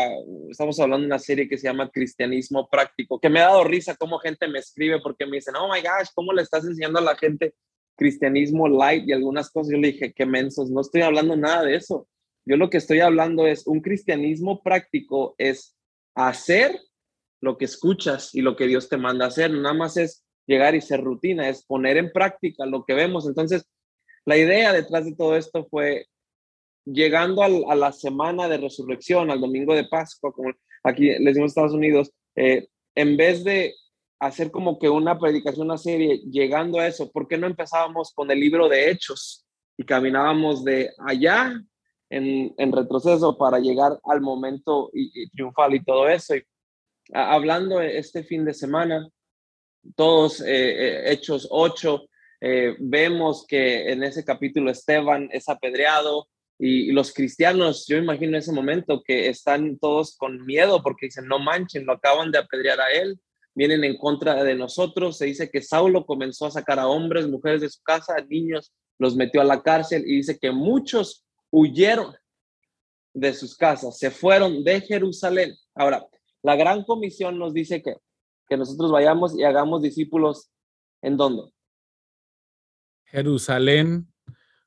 [0.51, 3.97] estamos hablando de una serie que se llama Cristianismo Práctico, que me ha dado risa
[3.97, 7.03] cómo gente me escribe porque me dicen, oh my gosh, ¿cómo le estás enseñando a
[7.03, 7.55] la gente
[7.97, 9.73] cristianismo light y algunas cosas.
[9.73, 12.07] Yo le dije, qué mensos, no estoy hablando nada de eso.
[12.45, 15.75] Yo lo que estoy hablando es un cristianismo práctico, es
[16.15, 16.79] hacer
[17.41, 19.51] lo que escuchas y lo que Dios te manda hacer.
[19.51, 23.27] Nada más es llegar y ser rutina, es poner en práctica lo que vemos.
[23.27, 23.65] Entonces,
[24.27, 26.07] la idea detrás de todo esto fue
[26.85, 31.75] llegando a la semana de resurrección, al domingo de Pascua, como aquí les decimos Estados
[31.75, 33.75] Unidos, eh, en vez de
[34.19, 38.31] hacer como que una predicación, una serie, llegando a eso, ¿por qué no empezábamos con
[38.31, 41.53] el libro de Hechos y caminábamos de allá
[42.11, 44.91] en, retroceso para llegar al momento
[45.33, 46.35] triunfal y todo eso?
[47.13, 49.09] Hablando este fin de semana,
[49.97, 52.09] todos eh, eh, Hechos 8,
[52.41, 58.37] eh, vemos que en ese capítulo Esteban es apedreado y, los cristianos, yo imagino en
[58.37, 62.81] ese momento que están todos con miedo porque dicen, no manchen, lo acaban de apedrear
[62.81, 63.19] a él
[63.55, 65.17] vienen en contra de nosotros.
[65.17, 69.17] Se dice que Saulo comenzó a sacar a hombres, mujeres de su casa, niños, los
[69.17, 72.15] metió a la cárcel y dice que muchos huyeron
[73.13, 75.55] de sus casas, se fueron de Jerusalén.
[75.75, 76.05] Ahora,
[76.43, 77.97] la gran comisión nos dice que,
[78.49, 80.51] que nosotros vayamos y hagamos discípulos
[81.01, 81.53] en dónde?
[83.05, 84.13] Jerusalén,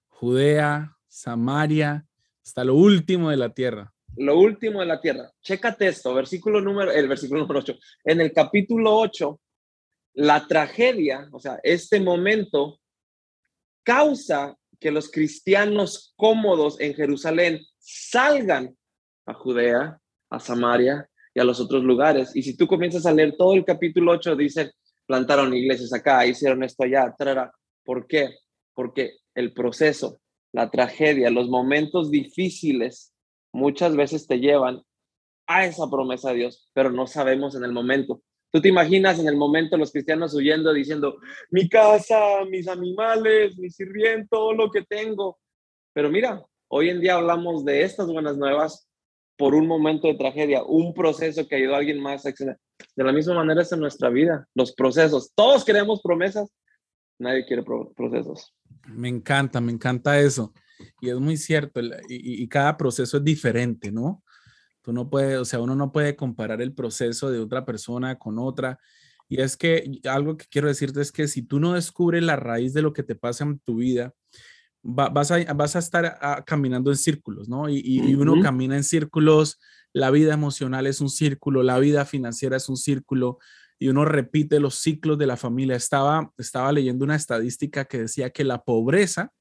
[0.08, 2.06] Judea, Samaria,
[2.44, 5.32] hasta lo último de la tierra lo último de la tierra.
[5.42, 7.76] Chécate esto, versículo número, el versículo número 8.
[8.06, 9.40] En el capítulo 8,
[10.16, 12.80] la tragedia, o sea, este momento
[13.84, 18.76] causa que los cristianos cómodos en Jerusalén salgan
[19.26, 20.00] a Judea,
[20.30, 22.36] a Samaria y a los otros lugares.
[22.36, 24.72] Y si tú comienzas a leer todo el capítulo 8, dice,
[25.06, 27.16] plantaron iglesias acá, hicieron esto allá,
[27.84, 28.32] ¿Por qué?
[28.74, 30.20] Porque el proceso,
[30.58, 33.14] la tragedia, los momentos difíciles
[33.54, 34.82] muchas veces te llevan
[35.46, 38.24] a esa promesa de Dios, pero no sabemos en el momento.
[38.52, 41.18] Tú te imaginas en el momento los cristianos huyendo diciendo,
[41.52, 45.38] mi casa, mis animales, mi sirviente, todo lo que tengo.
[45.94, 48.90] Pero mira, hoy en día hablamos de estas buenas nuevas
[49.38, 53.36] por un momento de tragedia, un proceso que ayudó a alguien más De la misma
[53.36, 55.32] manera es en nuestra vida, los procesos.
[55.36, 56.52] Todos queremos promesas,
[57.20, 58.54] nadie quiere procesos.
[58.88, 60.54] Me encanta, me encanta eso.
[61.02, 64.24] Y es muy cierto, y, cada proceso es diferente, ¿no?
[64.82, 68.38] Tú no puedes, o sea, uno no puede comparar el proceso de otra persona con
[68.38, 68.80] otra.
[69.28, 72.74] Y es que algo que quiero decirte es que si tú no descubres la raíz
[72.74, 74.14] de lo que te pasa en tu vida,
[74.84, 77.68] vas, a, vas a estar ah, caminando en círculos, ¿no?
[77.70, 79.60] Y, y, uno camina en círculos,
[79.92, 83.40] la vida emocional es un círculo, la vida financiera es un círculo,
[83.80, 85.76] y uno repite los ciclos de la familia.
[85.76, 89.32] Estaba, estaba leyendo una estadística que decía que la pobreza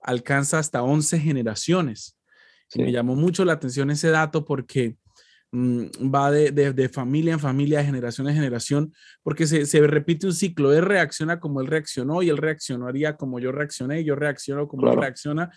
[0.00, 2.18] alcanza hasta 11 generaciones.
[2.74, 4.96] Me llamó mucho la atención ese dato porque
[5.52, 8.92] mm, va de, familia en familia, de generación en generación,
[9.22, 10.72] porque se, repite un ciclo.
[10.72, 14.90] Él reacciona como él reaccionó y él reaccionaría como yo reaccioné y yo reacciono como
[14.90, 15.50] él reacciona.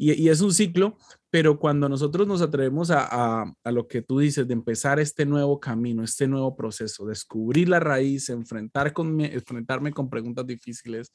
[0.00, 0.96] Y, es un ciclo,
[1.28, 5.58] pero cuando nosotros nos atrevemos a, a, lo que tú dices, de empezar este nuevo
[5.58, 11.12] camino, este nuevo proceso, descubrir la raíz, enfrentar con, enfrentarme con preguntas difíciles,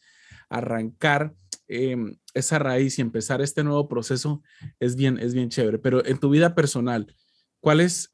[0.49, 1.33] arrancar
[1.67, 4.43] Em, esa raíz y empezar este nuevo proceso
[4.79, 5.79] es bien, es bien chévere.
[5.79, 7.07] Pero en tu vida personal,
[7.61, 8.11] ¿cuáles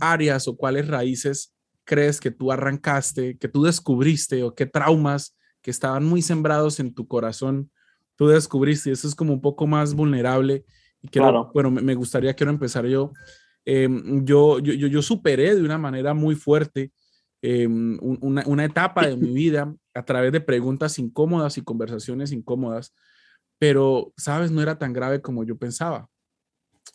[0.00, 5.70] áreas o cuáles raíces crees que tú arrancaste, que tú descubriste o qué traumas que
[5.70, 7.70] estaban muy sembrados en tu corazón
[8.16, 8.90] tú descubriste?
[8.90, 10.64] Eso es como un poco más vulnerable.
[11.02, 13.12] Y quiero, bueno, me, gustaría, quiero empezar yo.
[13.64, 16.92] Em, yo, yo, yo, superé de una manera muy fuerte
[17.40, 22.94] em, una, una, etapa de mi vida a través de preguntas incómodas y conversaciones incómodas,
[23.58, 26.08] pero, sabes, no era tan grave como yo pensaba.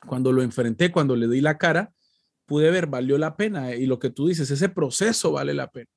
[0.08, 1.92] Cuando lo enfrenté, cuando le di la cara,
[2.46, 3.76] pude ver, valió la pena.
[3.76, 5.90] Y lo que tú dices, ese proceso vale la pena.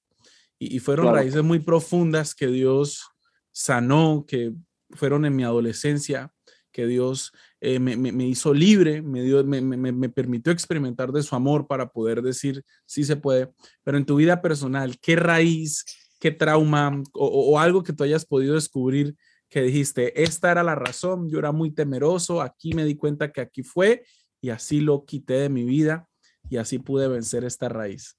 [0.58, 3.08] Y, fueron raíces muy profundas que Dios
[3.50, 4.52] sanó, que
[4.94, 6.32] fueron en mi adolescencia,
[6.72, 11.90] que Dios eh, me, hizo libre, me, dio, me, permitió experimentar de su amor para
[11.90, 13.52] poder decir, sí se puede.
[13.84, 15.84] Pero en tu vida personal, ¿qué raíz,
[16.18, 19.14] qué trauma o, algo que tú hayas podido descubrir
[19.48, 23.42] que dijiste, esta era la razón, yo era muy temeroso, aquí me di cuenta que
[23.42, 24.02] aquí fue
[24.40, 26.08] y así lo quité de mi vida
[26.48, 28.18] y así pude vencer esta raíz?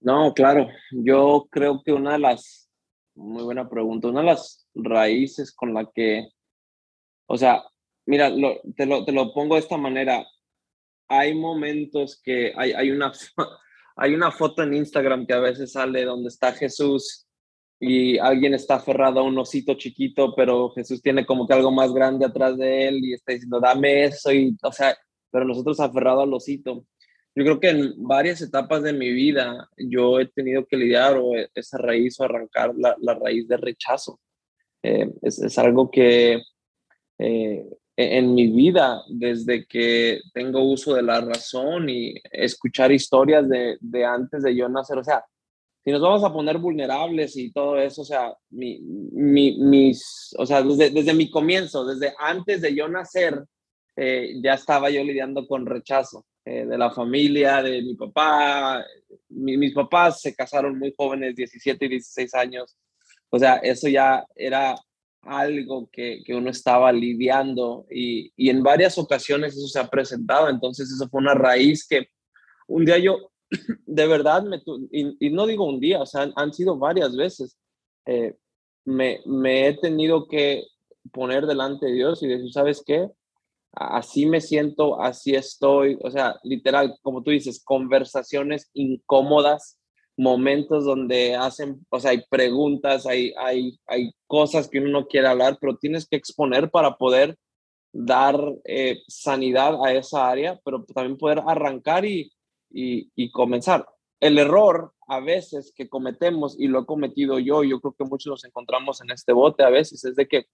[0.00, 2.70] No, claro, yo creo que una de las,
[3.14, 6.28] muy buena pregunta, una de las raíces con la que,
[7.26, 7.64] o sea,
[8.06, 8.30] mira,
[8.76, 10.26] te, lo, te lo pongo de esta manera,
[11.08, 13.12] hay momentos que hay, hay una,
[13.96, 17.26] hay una foto en Instagram que a veces sale donde está Jesús
[17.80, 21.92] y alguien está aferrado a un osito chiquito, pero Jesús tiene como que algo más
[21.92, 24.96] grande atrás de él y está diciendo, dame eso, y, o sea,
[25.30, 26.86] pero nosotros aferrado al osito.
[27.34, 31.32] Yo creo que en varias etapas de mi vida yo he tenido que lidiar o
[31.52, 34.20] esa raíz o arrancar la, la raíz de rechazo.
[34.86, 36.42] Eh, es, algo que
[37.18, 37.66] eh,
[37.96, 43.78] e-, en mi vida, desde que tengo uso de la razón y escuchar historias de,
[43.80, 45.24] de antes de yo nacer, o sea,
[45.82, 50.44] si nos vamos a poner vulnerables y todo eso, o sea, mi, mi, mis, o
[50.44, 53.42] sea, desde, desde mi comienzo, desde antes de yo nacer,
[53.96, 58.84] eh, ya estaba yo lidiando con rechazo de la familia, de mi papá.
[59.30, 62.76] mis papás se casaron muy jóvenes, 17 y 16 años.
[63.30, 64.76] O sea, eso ya era
[65.22, 70.48] algo que, que uno estaba lidiando y, y en varias ocasiones eso se ha presentado.
[70.48, 72.08] Entonces, eso fue una raíz que
[72.66, 73.30] un día yo
[73.86, 77.58] de verdad, me, y, no digo un día, o sea, han, sido varias veces,
[78.06, 78.34] eh,
[78.84, 80.64] me, me, he tenido que
[81.12, 83.10] poner delante de Dios y decir, ¿sabes qué?
[83.72, 89.78] Así me siento, así estoy, o sea, literal, como tú dices, conversaciones incómodas,
[90.16, 95.26] momentos donde hacen, o sea, hay preguntas, hay, hay, hay cosas que uno no quiere
[95.26, 97.36] hablar, pero tienes que exponer para poder
[97.92, 102.32] dar eh, sanidad a esa área, pero también poder arrancar y,
[102.70, 103.86] y, comenzar.
[104.20, 108.30] El error a veces que cometemos, y lo he cometido yo, yo creo que muchos
[108.30, 110.46] nos encontramos en este bote a veces, es de que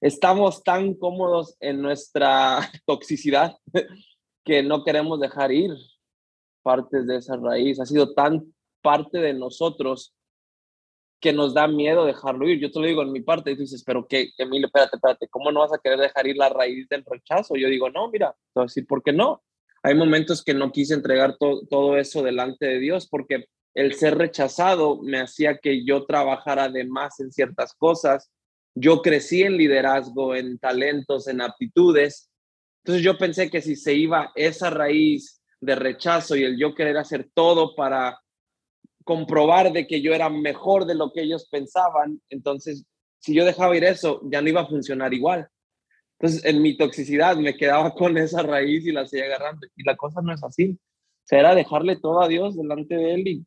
[0.00, 3.56] estamos tan cómodos en nuestra toxicidad
[4.44, 5.72] que no queremos dejar ir
[6.62, 7.80] partes de esa raíz.
[7.80, 8.54] Ha sido tan
[8.86, 10.14] parte de nosotros
[11.20, 12.60] que nos da miedo dejarlo ir.
[12.60, 15.26] Yo te lo digo en mi parte, y tú dices, pero qué, Emilio, espérate, espérate,
[15.26, 17.56] ¿cómo no vas a querer dejar ir la raíz del rechazo?
[17.56, 19.42] Yo digo, no, mira, decir, ¿por qué no?
[19.82, 25.02] Hay momentos que no quise entregar todo eso delante de Dios porque el ser rechazado
[25.02, 28.30] me hacía que yo trabajara de más en ciertas cosas.
[28.76, 32.30] Yo crecí en liderazgo, en talentos, en aptitudes.
[32.84, 36.96] Entonces yo pensé que si se iba esa raíz de rechazo y el yo querer
[36.98, 38.20] hacer todo para
[39.06, 42.84] comprobar de que yo era mejor de lo que ellos pensaban, entonces
[43.20, 45.48] si yo dejaba ir eso, ya no iba a funcionar igual.
[46.18, 49.66] Entonces, en mi toxicidad me quedaba con esa raíz y la seguía agarrando.
[49.76, 50.70] Y la cosa no es así.
[50.70, 53.46] O sea, era dejarle todo a Dios delante de Él y,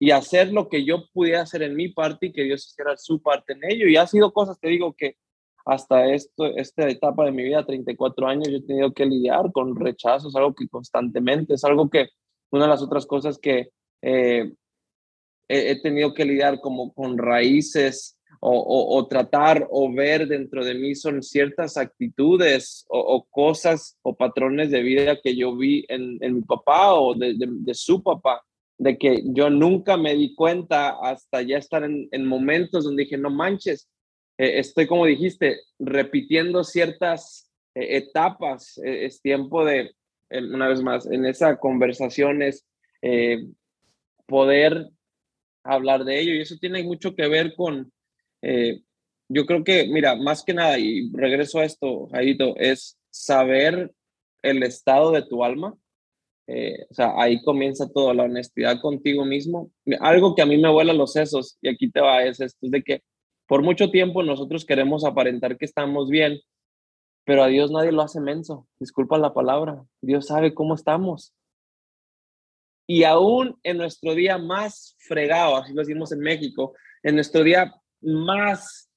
[0.00, 3.20] y hacer lo que yo pudiera hacer en mi parte y que Dios hiciera su
[3.20, 3.86] parte en ello.
[3.86, 5.16] Y ha sido cosas, te digo, que
[5.64, 9.76] hasta esto, esta etapa de mi vida, 34 años, yo he tenido que lidiar con
[9.76, 12.08] rechazos, algo que constantemente, es algo que,
[12.50, 13.70] una de las otras cosas que
[14.02, 14.52] eh,
[15.52, 21.22] he, tenido que lidiar como con raíces o, tratar o ver dentro de mí son
[21.22, 27.14] ciertas actitudes o, cosas o patrones de vida que yo vi en, mi papá o
[27.14, 27.34] de,
[27.74, 28.42] su papá,
[28.78, 33.30] de que yo nunca me di cuenta hasta ya estar en, momentos donde dije, no
[33.30, 33.88] manches,
[34.38, 39.94] eh, estoy como dijiste, repitiendo ciertas eh, etapas, eh, es tiempo de,
[40.30, 42.66] una vez más, en esa conversación es
[44.26, 44.88] poder
[45.64, 47.92] hablar de ello y eso tiene mucho que ver con
[48.42, 48.82] eh,
[49.32, 53.90] yo creo que, mira, más que nada, y regreso a esto, Jairito, es saber
[54.42, 55.74] el estado de tu alma.
[56.46, 59.70] Eh, o sea, ahí comienza todo, la honestidad contigo mismo.
[60.00, 62.72] Algo que a mí me vuela los sesos, y aquí te va, es esto, es
[62.72, 63.02] de que
[63.46, 66.40] por mucho tiempo nosotros queremos aparentar que estamos bien,
[67.24, 71.32] pero a Dios nadie lo hace menso, disculpa la palabra, Dios sabe cómo estamos.
[72.86, 77.72] Y aún en nuestro día más fregado, así lo decimos en México, en nuestro día
[78.00, 78.90] más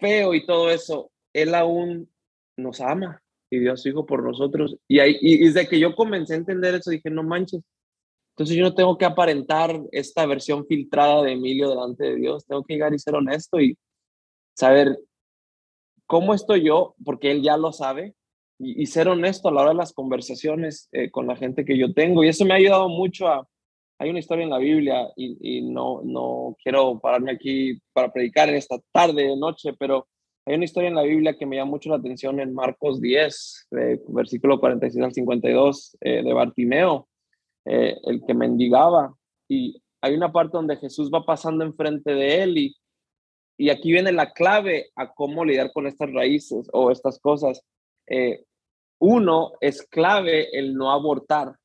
[0.00, 2.10] feo y todo eso, Él aún
[2.56, 4.76] nos ama y dio a su Hijo por nosotros.
[4.88, 7.62] Y, ahí, y desde que yo comencé a entender eso, dije, no manches.
[8.36, 12.44] Entonces yo no tengo que aparentar esta versión filtrada de Emilio delante de Dios.
[12.46, 13.78] Tengo que llegar y ser honesto y
[14.54, 14.98] saber
[16.06, 18.14] cómo estoy yo, porque Él ya lo sabe,
[18.58, 21.92] y, ser honesto a la hora de las conversaciones eh, con la gente que yo
[21.92, 22.24] tengo.
[22.24, 23.46] Y eso me ha ayudado mucho a,
[23.98, 28.56] hay una historia en la Biblia y, no, no quiero pararme aquí para predicar en
[28.56, 30.06] esta tarde, noche, pero
[30.44, 33.68] hay una historia en la Biblia que me llama mucho la atención en Marcos 10,
[34.08, 37.08] versículo 46 al 52, eh, de Bartimeo,
[37.64, 39.14] eh, el que mendigaba.
[39.48, 42.76] Y hay una parte donde Jesús va pasando enfrente de él y,
[43.58, 47.64] y aquí viene la clave a cómo lidiar con estas raíces o estas cosas.
[48.96, 51.56] Eh, uno, es clave el no abortar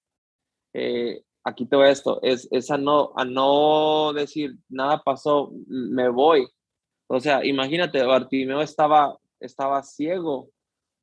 [1.44, 6.48] aquí te esto, es, es a, no, a no decir, nada pasó, me voy.
[7.08, 10.50] O sea, imagínate, Bartimeo estaba, estaba ciego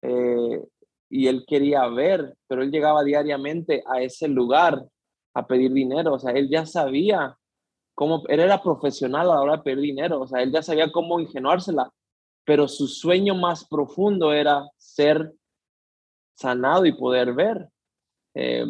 [0.02, 0.62] eh,
[1.10, 4.84] y él quería ver, pero él llegaba diariamente a ese lugar
[5.34, 6.14] a pedir dinero.
[6.14, 7.36] O sea, él ya sabía
[7.94, 10.20] cómo, él era profesional a la hora de pedir dinero.
[10.20, 11.90] O sea, él ya sabía cómo ingenuársela,
[12.44, 15.32] pero su sueño más profundo era ser
[16.38, 17.68] sanado y poder ver.
[18.34, 18.64] Eh,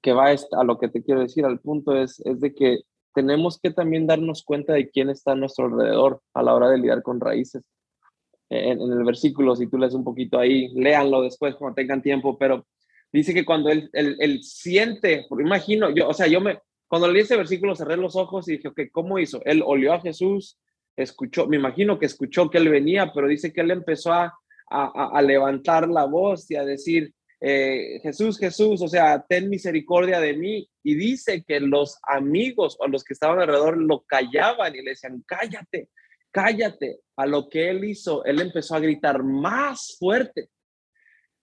[0.00, 2.78] que va a lo que te quiero decir, al punto es, es de que
[3.14, 6.78] tenemos que también darnos cuenta de quién está a nuestro alrededor a la hora de
[6.78, 7.64] lidiar con raíces.
[8.48, 12.66] En, el versículo, si tú lees un poquito ahí, léanlo después cuando tengan tiempo, pero
[13.12, 17.36] dice que cuando él, él, siente, imagino, yo, o sea, yo me, cuando leí ese
[17.36, 19.42] versículo cerré los ojos y dije, ok, ¿cómo hizo?
[19.44, 20.58] Él olió a Jesús,
[20.96, 24.38] escuchó, me imagino que escuchó que él venía, pero dice que él empezó a,
[24.70, 30.34] a, levantar la voz y a decir, eh, Jesús, Jesús, o sea, ten misericordia de
[30.34, 30.68] mí.
[30.82, 35.22] Y dice que los amigos o los que estaban alrededor lo callaban y le decían,
[35.26, 35.88] cállate,
[36.30, 37.00] cállate.
[37.16, 40.48] A lo que él hizo, él empezó a gritar más fuerte.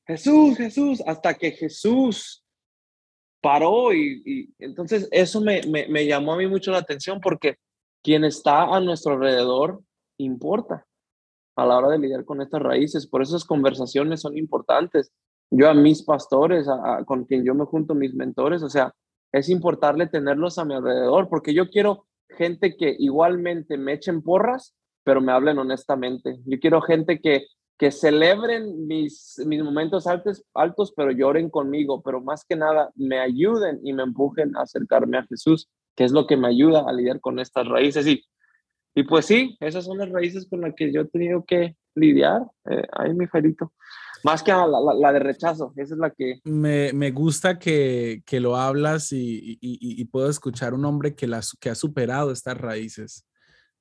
[0.08, 2.44] Jesús, Jesús, hasta que Jesús
[3.42, 7.58] paró y, entonces eso me, me llamó a mí mucho la atención porque
[8.04, 9.82] quien está a nuestro alrededor
[10.18, 10.86] importa
[11.56, 13.08] a la hora de lidiar con estas raíces.
[13.08, 15.12] Por eso esas conversaciones son importantes
[15.52, 16.68] yo a mis pastores,
[17.06, 18.94] con quien yo me junto, mis mentores, o sea,
[19.32, 24.76] es importante tenerlos a mi alrededor, porque yo quiero gente que igualmente me echen porras,
[25.04, 26.40] pero me hablen honestamente.
[26.46, 27.46] Yo quiero gente que,
[27.78, 33.20] que celebren mis, mis momentos altos, altos, pero lloren conmigo, pero más que nada me
[33.20, 36.94] ayuden y me empujen a acercarme a Jesús, que es lo que me ayuda a
[36.94, 38.08] lidiar con estas raíces.
[38.08, 38.24] Y,
[38.96, 42.44] y pues sí, esas son las raíces con las que yo he tenido que lidiar.
[42.70, 43.74] Eh, ahí mi Ferito.
[44.24, 46.40] Más que la, la, de rechazo, esa es la que...
[46.46, 51.28] Me, me gusta que, que, lo hablas y, y, y, puedo escuchar un hombre que,
[51.28, 53.28] las, que ha superado estas raíces.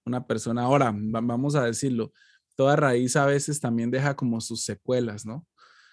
[0.04, 2.12] Una persona, ahora, vamos a decirlo,
[2.56, 5.46] toda raíz a veces también deja como sus secuelas, ¿no?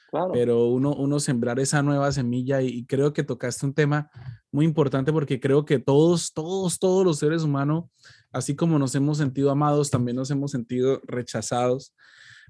[0.09, 0.32] Claro.
[0.34, 4.09] Pero uno, uno sembrar esa nueva semilla y, creo que tocaste un tema
[4.51, 7.86] muy importante porque creo que todos, todos, todos los seres humanos,
[8.32, 11.93] así como nos hemos sentido amados, también nos hemos sentido rechazados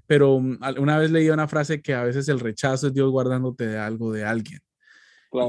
[0.06, 3.66] pero mm, una vez leí una frase que a veces el rechazo es Dios guardándote
[3.66, 4.60] de algo de alguien.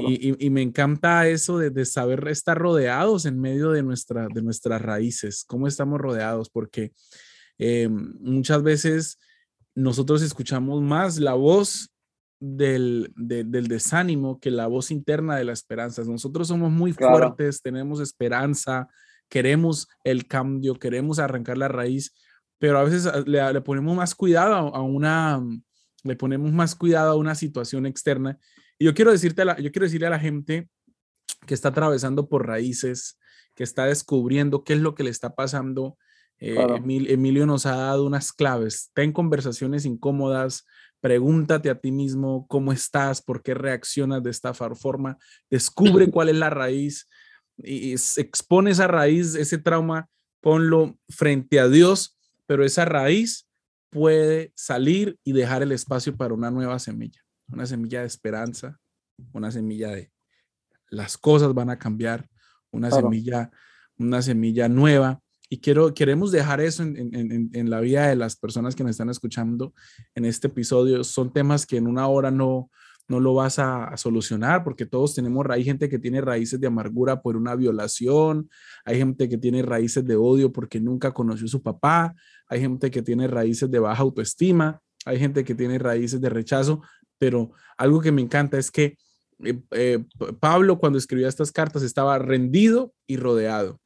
[0.08, 5.44] Y, me encanta eso de, saber estar rodeados en medio de, nuestra, de nuestras raíces,
[5.46, 6.92] cómo estamos rodeados, porque
[7.58, 9.18] eh, muchas veces
[9.74, 11.90] nosotros escuchamos más la voz
[12.40, 16.02] del, del, desánimo que la voz interna de la esperanza.
[16.02, 18.88] Nosotros somos muy fuertes, tenemos esperanza,
[19.34, 22.14] queremos el cambio, queremos arrancar la raíz,
[22.60, 25.42] pero a veces ah, le, ponemos más cuidado a, una,
[26.04, 28.38] le ponemos más cuidado a una situación externa.
[28.78, 30.68] Y yo quiero, decirte yo quiero decirle a la gente
[31.48, 33.18] que está atravesando por raíces,
[33.56, 35.98] que está descubriendo qué es lo que le está pasando.
[36.38, 36.56] Eh,
[37.08, 38.92] Emilio nos ha dado unas claves.
[38.94, 40.64] Ten conversaciones incómodas,
[41.00, 45.18] pregúntate a ti mismo cómo estás, por qué reaccionas de esta forma,
[45.50, 47.08] descubre cuál es la raíz
[47.58, 50.08] y expone esa raíz, ese trauma,
[50.40, 52.14] ponlo frente a Dios
[52.46, 53.48] pero esa raíz
[53.90, 58.78] puede salir y dejar el espacio para una nueva semilla, una semilla de esperanza,
[59.32, 60.10] una semilla de
[60.90, 62.28] las cosas van a cambiar,
[62.70, 63.50] una semilla,
[63.98, 65.20] una semilla nueva.
[65.48, 68.92] Y quiero, queremos dejar eso en, en, en, la vida de las personas que nos
[68.92, 69.72] están escuchando
[70.14, 71.04] en este episodio.
[71.04, 72.70] Son temas que en una hora no,
[73.08, 77.20] no lo vas a, solucionar porque todos tenemos, hay gente que tiene raíces de amargura
[77.20, 78.48] por una violación,
[78.84, 82.14] hay gente que tiene raíces de odio porque nunca conoció a su papá,
[82.48, 86.82] hay gente que tiene raíces de baja autoestima, hay gente que tiene raíces de rechazo,
[87.18, 88.96] pero algo que me encanta es que
[89.42, 90.04] eh, eh,
[90.40, 93.80] Pablo cuando escribía estas cartas estaba rendido y rodeado,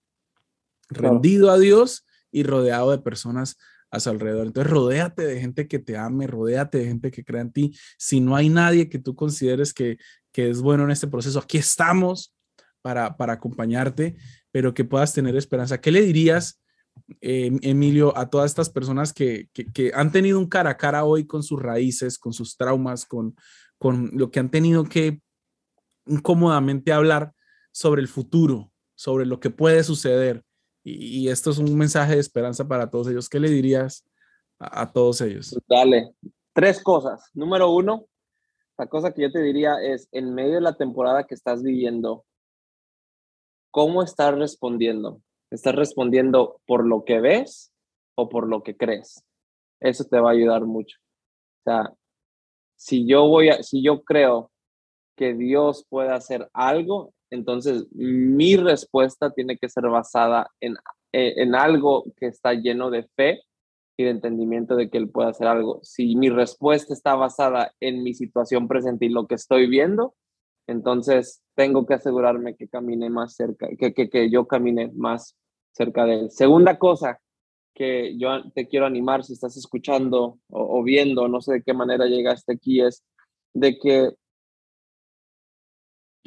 [0.88, 3.56] rendido a Dios y rodeado de personas
[3.90, 4.46] a su alrededor.
[4.46, 7.76] Entonces, rodéate de gente que te ame, rodéate de gente que crea en ti.
[7.96, 9.98] Si no hay nadie que tú consideres que,
[10.32, 12.34] que es bueno en este proceso, aquí estamos
[12.82, 14.16] para, para acompañarte,
[14.50, 15.80] pero que puedas tener esperanza.
[15.80, 16.60] ¿Qué le dirías,
[17.20, 21.04] eh, Emilio, a todas estas personas que, que, que, han tenido un cara a cara
[21.04, 23.36] hoy con sus raíces, con sus traumas, con,
[23.78, 25.22] con lo que han tenido que
[26.06, 27.32] incómodamente hablar
[27.72, 30.44] sobre el futuro, sobre lo que puede suceder?
[30.84, 33.28] Y, esto es un mensaje de esperanza para todos ellos.
[33.28, 34.04] ¿Qué le dirías
[34.58, 35.58] a, todos ellos?
[35.68, 36.14] Dale,
[36.52, 37.30] tres cosas.
[37.34, 38.06] Número uno,
[38.78, 42.24] la cosa que yo te diría es, en medio de la temporada que estás viviendo,
[43.70, 45.20] ¿cómo estás respondiendo?
[45.50, 47.72] ¿Estás respondiendo por lo que ves
[48.14, 49.22] o por lo que crees?
[49.80, 50.98] Eso te va a ayudar mucho.
[51.60, 51.92] O sea,
[52.76, 54.50] si yo voy si yo creo
[55.16, 60.74] que Dios puede hacer algo, entonces, mi respuesta tiene que ser basada en,
[61.12, 63.42] eh, en algo que está lleno de fe
[63.98, 65.80] y de entendimiento de que Él puede hacer algo.
[65.82, 70.14] Si mi respuesta está basada en mi situación presente y lo que estoy viendo,
[70.66, 75.36] entonces tengo que asegurarme que camine más cerca, que, que, que yo camine más
[75.72, 76.30] cerca de Él.
[76.30, 77.20] Segunda cosa
[77.74, 81.74] que yo te quiero animar si estás escuchando o, o viendo, no sé de qué
[81.74, 83.04] manera llegaste aquí, es
[83.54, 84.10] de que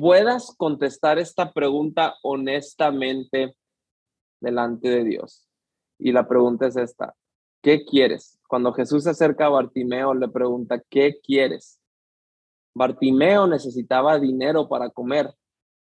[0.02, 3.56] puedas contestar esta pregunta honestamente
[4.42, 5.48] delante de Dios.
[6.00, 7.14] Y la pregunta es esta,
[7.62, 8.40] ¿qué quieres?
[8.48, 11.80] Cuando Jesús se acerca a Bartimeo, le pregunta, ¿qué quieres?
[12.74, 15.36] Bartimeo necesitaba dinero para comer,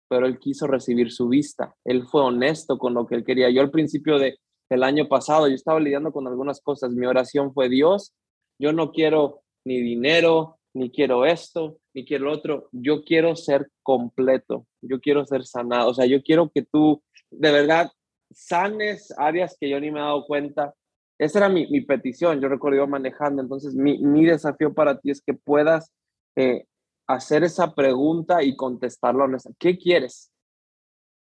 [0.07, 1.75] pero él quiso recibir su vista.
[1.83, 3.49] Él fue honesto con lo que él quería.
[3.49, 4.39] Yo al principio de,
[4.69, 6.91] del año pasado, yo estaba lidiando con algunas cosas.
[6.91, 8.15] Mi oración fue, Dios,
[8.59, 12.67] yo no quiero ni dinero, ni quiero esto, ni quiero otro.
[12.73, 14.67] Yo quiero ser completo.
[14.81, 15.89] Yo quiero ser sanado.
[15.89, 17.01] O sea, yo quiero que tú
[17.31, 17.89] de verdad
[18.29, 20.73] sanes áreas que yo ni me he dado cuenta.
[21.17, 22.41] Esa era mi, petición.
[22.41, 23.41] Yo recuerdo manejando.
[23.41, 25.93] Entonces, mi, desafío para ti es que puedas
[26.35, 26.65] eh,
[27.07, 29.51] hacer esa pregunta y contestarla honesta.
[29.57, 30.33] ¿Qué quieres?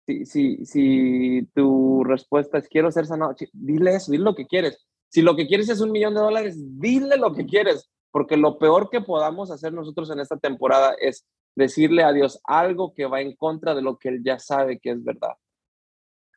[0.07, 4.83] Si, si, si tu respuesta es quiero ser sanado, dile eso, dile lo que quieres.
[5.09, 8.59] Si lo que quieres es un millón de dólares, dile lo que quieres, porque lo
[8.59, 13.21] peor que podamos hacer nosotros en esta temporada es decirle a Dios algo que va
[13.21, 15.33] en contra de lo que Él ya sabe que es verdad.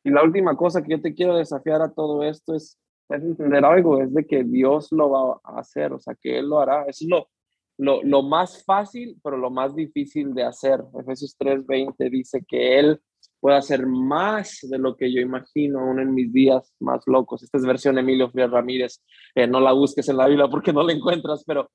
[0.02, 2.78] Y la última cosa que yo te quiero desafiar a todo esto es,
[3.10, 6.48] es entender algo, es de que Dios lo va a hacer, o sea, que Él
[6.48, 6.86] lo hará.
[6.86, 7.28] Es lo,
[7.76, 10.82] lo, lo más fácil, pero lo más difícil de hacer.
[10.98, 13.02] Efesios 3:20 dice que Él
[13.40, 17.42] puede hacer más de lo que yo imagino aún en mis días más locos.
[17.42, 19.02] Esta es versión Emilio Frías Ramírez.
[19.34, 21.70] Eh, no la busques en la Biblia porque no la encuentras, pero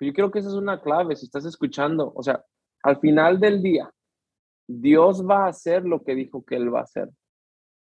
[0.00, 2.12] yo creo que esa es una clave si estás escuchando.
[2.14, 2.44] O sea,
[2.82, 3.90] al final del día,
[4.66, 7.08] Dios va a hacer lo que dijo que Él va a hacer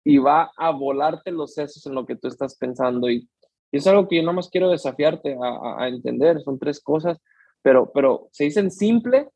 [0.05, 3.09] y va a volarte los sesos en lo que tú estás pensando.
[3.11, 3.29] Y,
[3.71, 6.41] es algo que yo no más quiero desafiarte a, a entender.
[6.43, 7.19] Son tres cosas
[7.63, 9.29] pero, pero se dicen simple,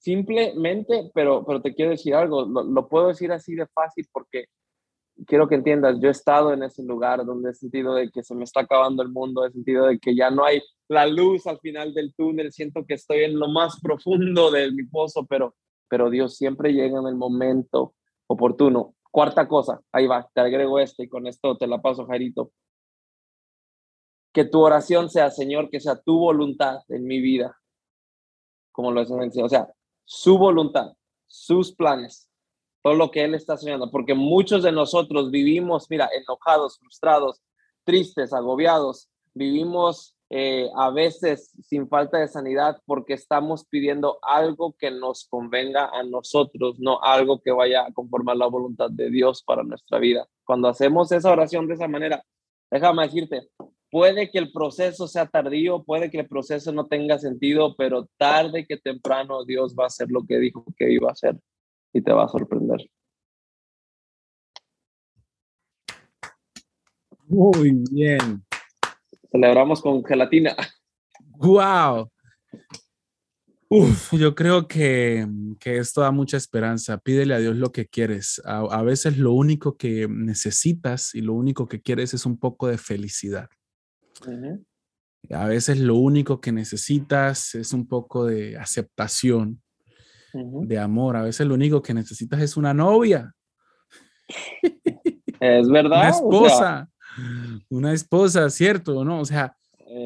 [0.00, 4.46] simplemente, pero, pero te quiero decir algo, lo, puedo decir así de fácil porque
[5.26, 8.34] quiero que entiendas, yo he estado en ese lugar donde he sentido de que se
[8.34, 11.60] me está acabando el mundo, he sentido de que ya no hay la luz al
[11.60, 15.54] final del túnel, siento que estoy en lo más profundo de mi pozo, pero,
[15.88, 17.94] pero Dios siempre llega en el momento
[18.26, 18.94] oportuno.
[19.10, 22.52] Cuarta cosa, ahí va, te agrego este y con esto te la paso, Jairito
[24.32, 27.56] que tu oración sea, Señor, que sea tu voluntad en mi vida,
[28.72, 29.68] como lo es en O sea,
[30.10, 30.92] su voluntad,
[31.28, 32.28] sus planes,
[32.82, 37.40] todo lo que Él está soñando, porque muchos de nosotros vivimos, mira, enojados, frustrados,
[37.84, 44.90] tristes, agobiados, vivimos eh, a veces sin falta de sanidad porque estamos pidiendo algo que
[44.90, 49.62] nos convenga a nosotros, no algo que vaya a conformar la voluntad de Dios para
[49.62, 50.28] nuestra vida.
[50.44, 52.24] Cuando hacemos esa oración de esa manera,
[52.68, 53.48] déjame decirte,
[53.90, 58.64] Puede que el proceso sea tardío, puede que el proceso no tenga sentido, pero tarde
[58.64, 61.36] que temprano Dios va a hacer lo que dijo que iba a hacer
[61.92, 62.88] y te va a sorprender.
[67.26, 68.44] Muy bien.
[69.30, 70.54] Celebramos con gelatina.
[71.36, 72.10] Wow.
[73.68, 75.26] Uf, yo creo que,
[75.60, 76.98] que, esto da mucha esperanza.
[76.98, 78.42] Pídele a Dios lo que quieres.
[78.44, 82.66] A, a, veces lo único que necesitas y lo único que quieres es un poco
[82.66, 83.48] de felicidad.
[85.30, 89.62] A veces lo único que necesitas es un poco de aceptación,
[90.32, 91.16] de amor.
[91.16, 93.32] A veces lo único que necesitas es una novia.
[95.40, 95.98] Es verdad.
[95.98, 96.88] Una esposa.
[97.68, 99.04] Una esposa, ¿cierto?
[99.04, 99.20] ¿No?
[99.20, 99.56] O sea,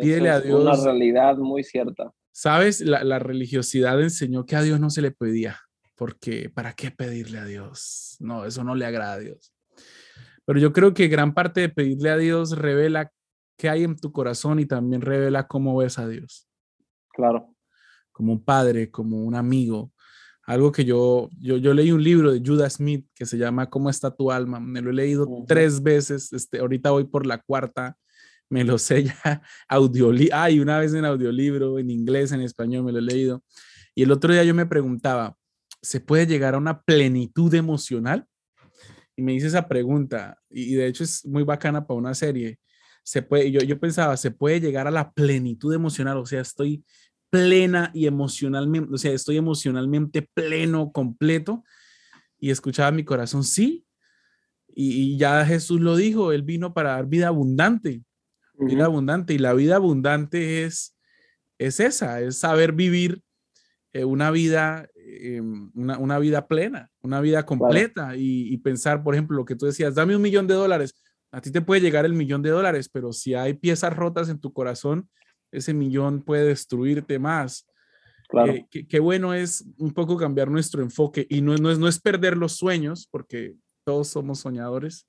[0.01, 0.61] pídele a Dios.
[0.61, 2.13] Una realidad muy cierta.
[2.33, 5.61] Sabes, la, la religiosidad enseñó que a Dios no se le pedía,
[5.95, 8.17] porque ¿para qué pedirle a Dios?
[8.19, 9.55] No, eso no le agrada a Dios.
[10.45, 13.11] Pero yo creo que gran parte de pedirle a Dios revela
[13.57, 16.49] qué hay en tu corazón y también revela cómo ves a Dios.
[17.11, 17.55] Claro.
[18.13, 19.93] Como un padre, como un amigo.
[20.47, 23.89] Algo que yo, yo, yo leí un libro de Judas Smith que se llama ¿Cómo
[23.89, 24.61] está tu alma?
[24.61, 27.97] Me lo he leído tres veces, este, ahorita voy por la cuarta,
[28.51, 32.93] me lo sé ya audiolibro, ay, una vez en audiolibro, en inglés, en español, me
[32.93, 33.43] lo he leído.
[33.95, 35.37] Y el otro día yo me preguntaba,
[35.81, 38.27] ¿se puede llegar a una plenitud emocional?
[39.17, 42.59] Y me hice esa pregunta, y de hecho es muy bacana para una serie
[43.05, 46.83] se puede, yo, yo pensaba, se puede llegar a la plenitud emocional, o sea, estoy
[47.31, 51.65] plena y emocionalmente, o sea, estoy emocionalmente pleno, completo.
[52.39, 53.85] Y escuchaba mi corazón, sí.
[54.69, 58.03] Y, ya Jesús lo dijo, Él vino para dar vida abundante,
[58.55, 59.35] vida abundante.
[59.35, 60.97] Y la vida abundante es,
[61.59, 63.23] es esa, es saber vivir
[63.93, 65.41] eh, una vida, eh,
[65.75, 68.17] una, una, vida plena, una vida completa.
[68.17, 70.95] Y, y, pensar, por ejemplo, lo que tú decías, dame un millón de dólares
[71.35, 74.39] a ti te puede llegar el millón de dólares, pero si hay piezas rotas en
[74.39, 75.09] tu corazón,
[75.51, 77.67] ese millón puede destruirte más.
[78.29, 78.53] Claro.
[78.53, 82.01] Eh, qué, bueno es un poco cambiar nuestro enfoque y no, no, es, no es
[82.01, 83.55] perder los sueños, porque
[83.85, 85.09] todos somos soñadores,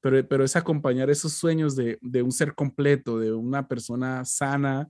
[0.00, 4.88] pero, pero es acompañar esos sueños de, de un ser completo, de una persona sana,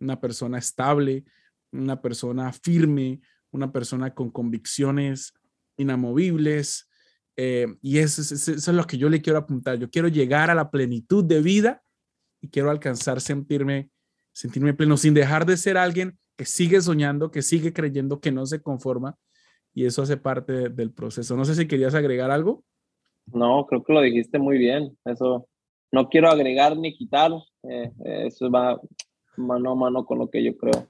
[0.00, 1.24] una persona estable,
[1.72, 3.20] una persona firme,
[3.50, 5.34] una persona con convicciones
[5.76, 6.88] inamovibles,
[7.36, 9.78] Eh, y eso, eso, es lo que yo le quiero apuntar.
[9.78, 11.82] Yo quiero llegar a la plenitud de vida
[12.40, 13.90] y quiero alcanzar sentirme,
[14.32, 18.46] sentirme pleno sin dejar de ser alguien que sigue soñando, que sigue creyendo, que no
[18.46, 19.16] se conforma.
[19.74, 21.36] Y eso hace parte del proceso.
[21.36, 22.64] No sé si querías agregar algo.
[23.26, 24.98] No, creo que lo dijiste muy bien.
[25.04, 25.48] Eso
[25.90, 27.32] no quiero agregar ni quitar.
[27.62, 27.90] Eh,
[28.26, 28.80] eso va
[29.36, 30.88] mano a mano con lo que yo creo.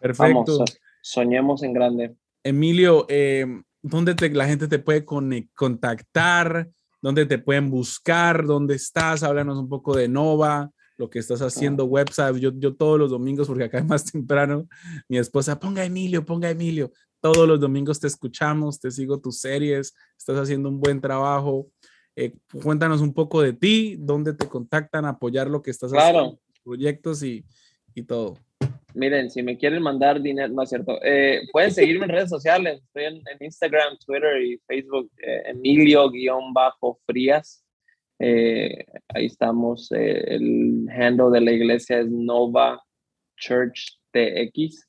[0.00, 0.64] Perfecto.
[1.02, 2.16] soñemos en grande.
[2.42, 3.46] Emilio, eh,
[3.82, 6.70] ¿dónde la gente te puede contactar?
[7.00, 8.46] ¿Dónde te pueden buscar?
[8.46, 9.22] ¿Dónde estás?
[9.22, 12.36] Háblanos un poco de Nova, lo que estás haciendo, website.
[12.36, 14.68] Yo, yo todos los domingos, porque acá es más temprano,
[15.08, 16.92] mi esposa, ponga Emilio, ponga Emilio.
[17.20, 21.68] Todos los domingos te escuchamos, te sigo tus series, estás haciendo un buen trabajo.
[22.14, 27.22] Eh, cuéntanos un poco de ti, dónde te contactan, apoyar lo que estás haciendo, proyectos
[27.22, 27.44] y,
[27.94, 28.38] y todo.
[28.94, 31.02] Miren, si me quieren mandar dinero, no es cierto.
[31.02, 32.82] Eh, pueden seguirme en redes sociales.
[32.82, 37.64] Estoy en, Instagram, Twitter y Facebook, eh, Emilio-Frías.
[38.18, 39.90] Eh, ahí estamos.
[39.92, 42.82] el handle de la iglesia es Nova
[43.38, 44.86] Church TX.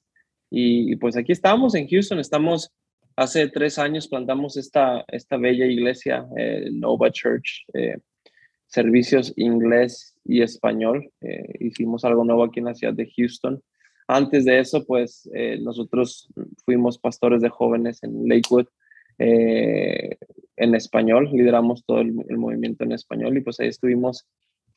[0.50, 2.20] Y, pues aquí estamos en Houston.
[2.20, 2.72] Estamos,
[3.16, 6.28] hace tres años plantamos esta, esta bella iglesia,
[6.72, 7.66] Nova Church
[8.68, 11.12] servicios inglés y español.
[11.60, 13.64] hicimos algo nuevo aquí en la ciudad de Houston.
[14.14, 16.30] Antes de eso, pues eh, nosotros
[16.66, 18.68] fuimos pastores de jóvenes en Lakewood
[19.18, 20.18] eh,
[20.56, 24.28] en español, lideramos todo el, movimiento en español y pues ahí estuvimos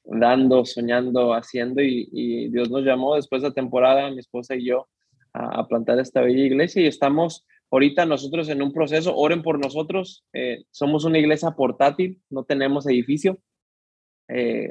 [0.04, 4.88] dando, soñando, haciendo y, Dios nos llamó después de la temporada, mi esposa y yo,
[5.34, 10.24] a, plantar esta bella iglesia y estamos ahorita nosotros en un proceso, oren por nosotros,
[10.32, 13.38] eh, somos una iglesia portátil, no tenemos edificio,